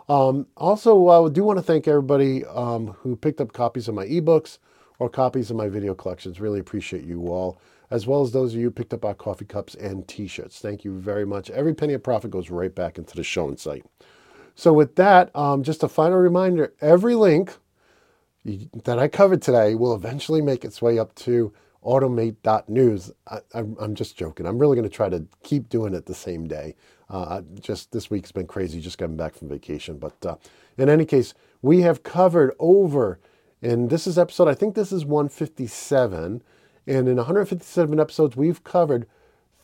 Um, 0.08 0.46
also, 0.56 1.08
I 1.08 1.28
do 1.28 1.44
want 1.44 1.58
to 1.58 1.62
thank 1.62 1.86
everybody 1.86 2.44
um, 2.46 2.88
who 2.98 3.14
picked 3.14 3.40
up 3.40 3.52
copies 3.52 3.86
of 3.86 3.94
my 3.94 4.06
ebooks 4.06 4.58
or 4.98 5.08
copies 5.08 5.50
of 5.50 5.56
my 5.56 5.68
video 5.68 5.94
collections. 5.94 6.40
Really 6.40 6.58
appreciate 6.58 7.04
you 7.04 7.28
all, 7.28 7.60
as 7.90 8.08
well 8.08 8.22
as 8.22 8.32
those 8.32 8.52
of 8.52 8.58
you 8.58 8.66
who 8.66 8.70
picked 8.72 8.92
up 8.92 9.04
our 9.04 9.14
coffee 9.14 9.44
cups 9.44 9.76
and 9.76 10.06
t-shirts. 10.08 10.58
Thank 10.58 10.84
you 10.84 10.98
very 10.98 11.24
much. 11.24 11.48
Every 11.50 11.74
penny 11.74 11.94
of 11.94 12.02
profit 12.02 12.32
goes 12.32 12.50
right 12.50 12.74
back 12.74 12.98
into 12.98 13.14
the 13.14 13.22
show 13.22 13.46
and 13.48 13.58
site. 13.58 13.86
So 14.56 14.72
with 14.72 14.96
that, 14.96 15.34
um, 15.34 15.62
just 15.62 15.84
a 15.84 15.88
final 15.88 16.18
reminder, 16.18 16.74
every 16.80 17.14
link 17.14 17.56
that 18.44 18.98
I 18.98 19.08
covered 19.08 19.42
today 19.42 19.74
will 19.74 19.94
eventually 19.94 20.40
make 20.40 20.64
its 20.64 20.80
way 20.80 20.98
up 20.98 21.14
to 21.16 21.52
automate.news. 21.84 23.12
I, 23.28 23.40
am 23.54 23.94
just 23.94 24.16
joking. 24.16 24.46
I'm 24.46 24.58
really 24.58 24.76
going 24.76 24.88
to 24.88 24.94
try 24.94 25.08
to 25.08 25.26
keep 25.42 25.68
doing 25.68 25.94
it 25.94 26.06
the 26.06 26.14
same 26.14 26.46
day. 26.46 26.74
Uh, 27.08 27.42
just 27.58 27.92
this 27.92 28.10
week's 28.10 28.32
been 28.32 28.46
crazy, 28.46 28.80
just 28.80 28.98
getting 28.98 29.16
back 29.16 29.34
from 29.34 29.48
vacation. 29.48 29.98
But 29.98 30.24
uh, 30.24 30.36
in 30.78 30.88
any 30.88 31.04
case, 31.04 31.34
we 31.62 31.80
have 31.80 32.02
covered 32.02 32.54
over, 32.58 33.18
and 33.62 33.90
this 33.90 34.06
is 34.06 34.18
episode, 34.18 34.48
I 34.48 34.54
think 34.54 34.74
this 34.74 34.92
is 34.92 35.04
157. 35.04 36.42
And 36.86 37.08
in 37.08 37.16
157 37.16 38.00
episodes, 38.00 38.36
we've 38.36 38.62
covered 38.64 39.06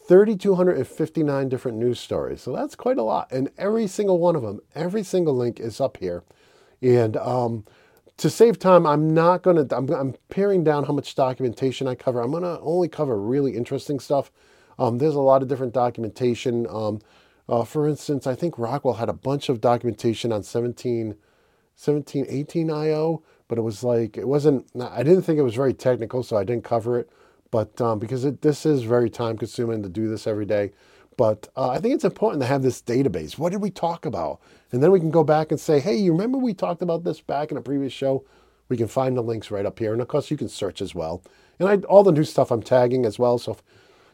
3,259 0.07 1.49
different 1.49 1.79
news 1.79 1.99
stories. 1.99 2.43
So 2.43 2.55
that's 2.55 2.75
quite 2.75 2.99
a 2.99 3.03
lot. 3.03 3.31
And 3.33 3.51
every 3.59 3.87
single 3.87 4.19
one 4.19 4.37
of 4.37 4.43
them, 4.43 4.61
every 4.75 5.03
single 5.03 5.35
link 5.35 5.59
is 5.59 5.81
up 5.81 5.97
here. 5.97 6.25
And 6.83 7.17
um, 7.17 7.65
to 8.19 8.31
save 8.31 8.59
time, 8.59 8.87
I'm 8.87 9.13
not 9.13 9.43
going 9.43 9.69
to, 9.69 9.77
I'm, 9.77 9.89
I'm 9.91 10.15
paring 10.31 10.65
down 10.65 10.85
how 10.85 10.93
much 10.93 11.15
documentation 11.15 11.87
I 11.87 11.95
cover. 11.95 12.21
I'm 12.21 12.31
going 12.31 12.43
to 12.43 12.59
only 12.61 12.89
cover 12.89 13.21
really 13.21 13.57
interesting 13.57 14.01
stuff. 14.01 14.31
Um, 14.79 14.99
there's 14.99 15.15
a 15.15 15.21
lot 15.21 15.43
of 15.43 15.49
different 15.49 15.75
documentation. 15.75 16.67
Um, 16.69 17.01
uh, 17.49 17.65
for 17.65 17.87
instance, 17.87 18.27
I 18.27 18.35
think 18.35 18.59
Rockwell 18.59 18.95
had 18.95 19.09
a 19.09 19.15
bunch 19.15 19.49
of 19.49 19.61
documentation 19.61 20.33
on 20.33 20.43
17, 20.43 21.17
17, 21.75 22.27
18 22.29 22.71
IO, 22.71 23.23
but 23.49 23.59
it 23.59 23.63
was 23.63 23.85
like, 23.85 24.17
it 24.17 24.27
wasn't, 24.27 24.67
I 24.81 25.03
didn't 25.03 25.23
think 25.23 25.39
it 25.39 25.43
was 25.43 25.55
very 25.55 25.75
technical, 25.75 26.23
so 26.23 26.37
I 26.37 26.45
didn't 26.45 26.65
cover 26.65 26.99
it. 26.99 27.11
But 27.51 27.81
um, 27.81 27.99
because 27.99 28.25
it, 28.25 28.43
this 28.43 28.67
is 28.67 28.83
very 28.83 29.09
time 29.09 29.39
consuming 29.39 29.83
to 29.83 29.89
do 29.89 30.09
this 30.09 30.27
every 30.27 30.47
day. 30.47 30.73
But 31.17 31.49
uh, 31.57 31.71
I 31.71 31.79
think 31.79 31.95
it's 31.95 32.05
important 32.05 32.43
to 32.43 32.47
have 32.47 32.63
this 32.63 32.83
database. 32.83 33.39
What 33.39 33.53
did 33.53 33.63
we 33.63 33.71
talk 33.71 34.05
about? 34.05 34.41
And 34.71 34.83
then 34.83 34.91
we 34.91 35.01
can 35.01 35.11
go 35.11 35.25
back 35.25 35.51
and 35.51 35.59
say, 35.59 35.81
hey, 35.81 35.97
you 35.97 36.13
remember 36.13 36.39
we 36.39 36.53
talked 36.53 36.83
about 36.83 37.05
this 37.05 37.21
back 37.21 37.51
in 37.51 37.57
a 37.57 37.63
previous 37.63 37.93
show? 37.93 38.25
We 38.69 38.77
can 38.77 38.89
find 38.89 39.17
the 39.17 39.23
links 39.23 39.51
right 39.51 39.65
up 39.65 39.79
here. 39.79 39.93
And 39.93 40.03
of 40.03 40.09
course, 40.09 40.31
you 40.31 40.37
can 40.37 40.49
search 40.49 40.83
as 40.83 40.95
well. 40.95 41.23
And 41.59 41.69
I, 41.69 41.77
all 41.87 42.03
the 42.03 42.13
new 42.13 42.25
stuff 42.25 42.51
I'm 42.51 42.63
tagging 42.63 43.07
as 43.07 43.19
well. 43.19 43.39
So, 43.39 43.53
if, 43.53 43.63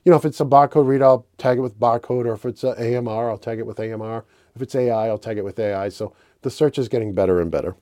you 0.05 0.11
know, 0.11 0.17
if 0.17 0.25
it's 0.25 0.41
a 0.41 0.45
barcode 0.45 0.87
reader, 0.87 1.05
I'll 1.05 1.27
tag 1.39 1.59
it 1.59 1.63
with 1.63 1.81
barcode. 1.81 2.27
Or 2.27 2.35
if 2.35 2.45
it's 2.45 2.63
AMR, 2.63 3.31
I'll 3.31 3.39
tag 3.39 3.59
it 3.59 3.67
with 3.67 3.81
AMR. 3.81 4.25
If 4.55 4.63
it's 4.63 4.75
AI, 4.75 5.09
I'll 5.09 5.19
tag 5.19 5.39
it 5.39 5.45
with 5.45 5.59
AI. 5.59 5.89
So 5.89 6.15
the 6.43 6.51
search 6.51 6.79
is 6.79 6.89
getting 6.89 7.15
better 7.15 7.41
and 7.41 7.51
better. 7.51 7.75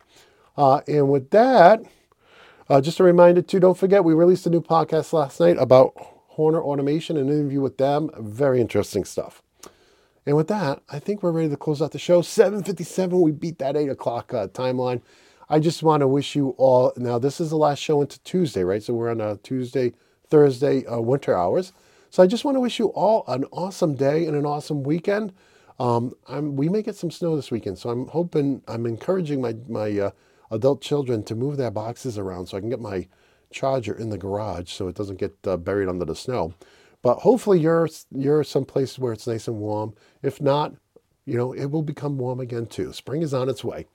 Uh, 0.57 0.81
and 0.87 1.11
with 1.11 1.31
that, 1.31 1.83
uh, 2.69 2.81
just 2.81 3.01
a 3.01 3.05
reminder 3.05 3.43
too, 3.43 3.61
don't 3.61 3.77
forget 3.77 4.05
we 4.05 4.15
released 4.15 4.47
a 4.47 4.51
new 4.51 4.61
podcast 4.61 5.13
last 5.13 5.41
night 5.41 5.57
about 5.59 5.95
Horner 6.41 6.63
Automation, 6.63 7.19
an 7.19 7.29
interview 7.29 7.61
with 7.61 7.77
them. 7.77 8.09
Very 8.19 8.63
interesting 8.63 9.05
stuff. 9.05 9.43
And 10.25 10.39
with 10.39 10.49
that, 10.49 10.81
I 10.89 10.99
think 10.99 11.23
we're 11.23 11.33
ready 11.33 11.51
to 11.51 11.57
close 11.59 11.83
out 11.83 11.93
the 11.93 11.99
show. 11.99 12.23
7:57, 12.23 13.21
we 13.21 13.31
beat 13.31 13.59
that 13.59 13.77
eight 13.77 13.91
o'clock 13.91 14.33
uh, 14.33 14.47
timeline. 14.47 15.03
I 15.51 15.59
just 15.59 15.83
want 15.83 16.01
to 16.01 16.09
wish 16.09 16.35
you 16.35 16.55
all. 16.57 16.95
Now, 16.97 17.19
this 17.19 17.43
is 17.43 17.51
the 17.51 17.59
last 17.59 17.81
show 17.81 18.01
into 18.01 18.19
Tuesday, 18.23 18.65
right? 18.65 18.83
So 18.83 18.95
we're 18.95 19.11
on 19.11 19.21
a 19.21 19.37
Tuesday, 19.37 19.93
Thursday, 20.31 20.87
uh, 20.87 21.01
winter 21.01 21.37
hours. 21.37 21.75
So 22.09 22.23
I 22.23 22.27
just 22.27 22.47
want 22.47 22.57
to 22.57 22.61
wish 22.61 22.79
you 22.79 22.87
all 22.87 23.23
an 23.29 23.45
awesome 23.53 23.95
day 23.95 24.25
and 24.25 24.35
an 24.35 24.47
awesome 24.47 24.83
weekend. 24.83 25.35
Um, 25.79 26.15
we 26.57 26.71
may 26.71 26.81
get 26.81 26.97
some 26.97 27.11
snow 27.11 27.37
this 27.37 27.51
weekend, 27.51 27.77
so 27.77 27.91
I'm 27.91 28.07
hoping, 28.07 28.63
I'm 28.67 28.87
encouraging 28.87 29.43
my 29.43 29.57
my 29.69 29.91
uh, 29.99 30.11
adult 30.51 30.81
children 30.81 31.23
to 31.25 31.35
move 31.35 31.59
their 31.59 31.71
boxes 31.71 32.17
around 32.17 32.47
so 32.47 32.57
I 32.57 32.61
can 32.61 32.71
get 32.71 32.81
my 32.81 33.09
charger 33.53 33.95
in 33.95 34.11
the 34.11 34.19
garage 34.19 34.73
so 34.73 34.89
it 34.89 34.95
doesn't 34.95 35.19
get 35.19 35.37
uh, 35.47 35.57
buried 35.57 35.89
under 35.89 36.05
the 36.05 36.17
snow. 36.17 36.55
But 37.03 37.19
hopefully 37.21 37.61
you're 37.61 37.89
you're 38.11 38.45
someplace 38.45 38.99
where 38.99 39.13
it's 39.13 39.27
nice 39.27 39.49
and 39.49 39.59
warm. 39.59 39.95
If 40.23 40.41
not, 40.41 40.75
you 41.25 41.37
know, 41.37 41.53
it 41.53 41.67
will 41.67 41.83
become 41.83 42.19
warm 42.19 42.41
again 42.41 42.67
too. 42.67 42.93
Spring 42.93 43.23
is 43.23 43.35
on 43.35 43.49
its 43.49 43.65
way. 43.65 43.87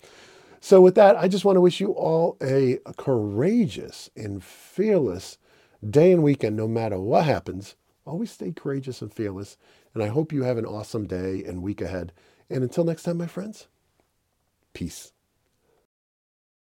So 0.60 0.82
with 0.82 0.96
that, 0.96 1.16
I 1.16 1.28
just 1.28 1.46
want 1.46 1.58
to 1.58 1.62
wish 1.62 1.80
you 1.80 1.92
all 1.92 2.38
a, 2.42 2.80
a 2.86 2.94
courageous 2.94 4.10
and 4.16 4.44
fearless 4.44 5.38
day 5.88 6.12
and 6.12 6.24
weekend 6.24 6.56
no 6.56 6.68
matter 6.68 7.00
what 7.00 7.26
happens. 7.26 7.76
Always 8.06 8.32
stay 8.32 8.52
courageous 8.52 9.02
and 9.02 9.14
fearless. 9.14 9.58
And 9.94 10.02
I 10.02 10.08
hope 10.08 10.34
you 10.34 10.44
have 10.44 10.58
an 10.58 10.66
awesome 10.66 11.06
day 11.06 11.44
and 11.44 11.62
week 11.62 11.82
ahead. 11.82 12.12
And 12.50 12.64
until 12.64 12.84
next 12.84 13.04
time, 13.04 13.18
my 13.18 13.28
friends, 13.28 13.68
peace. 14.74 15.15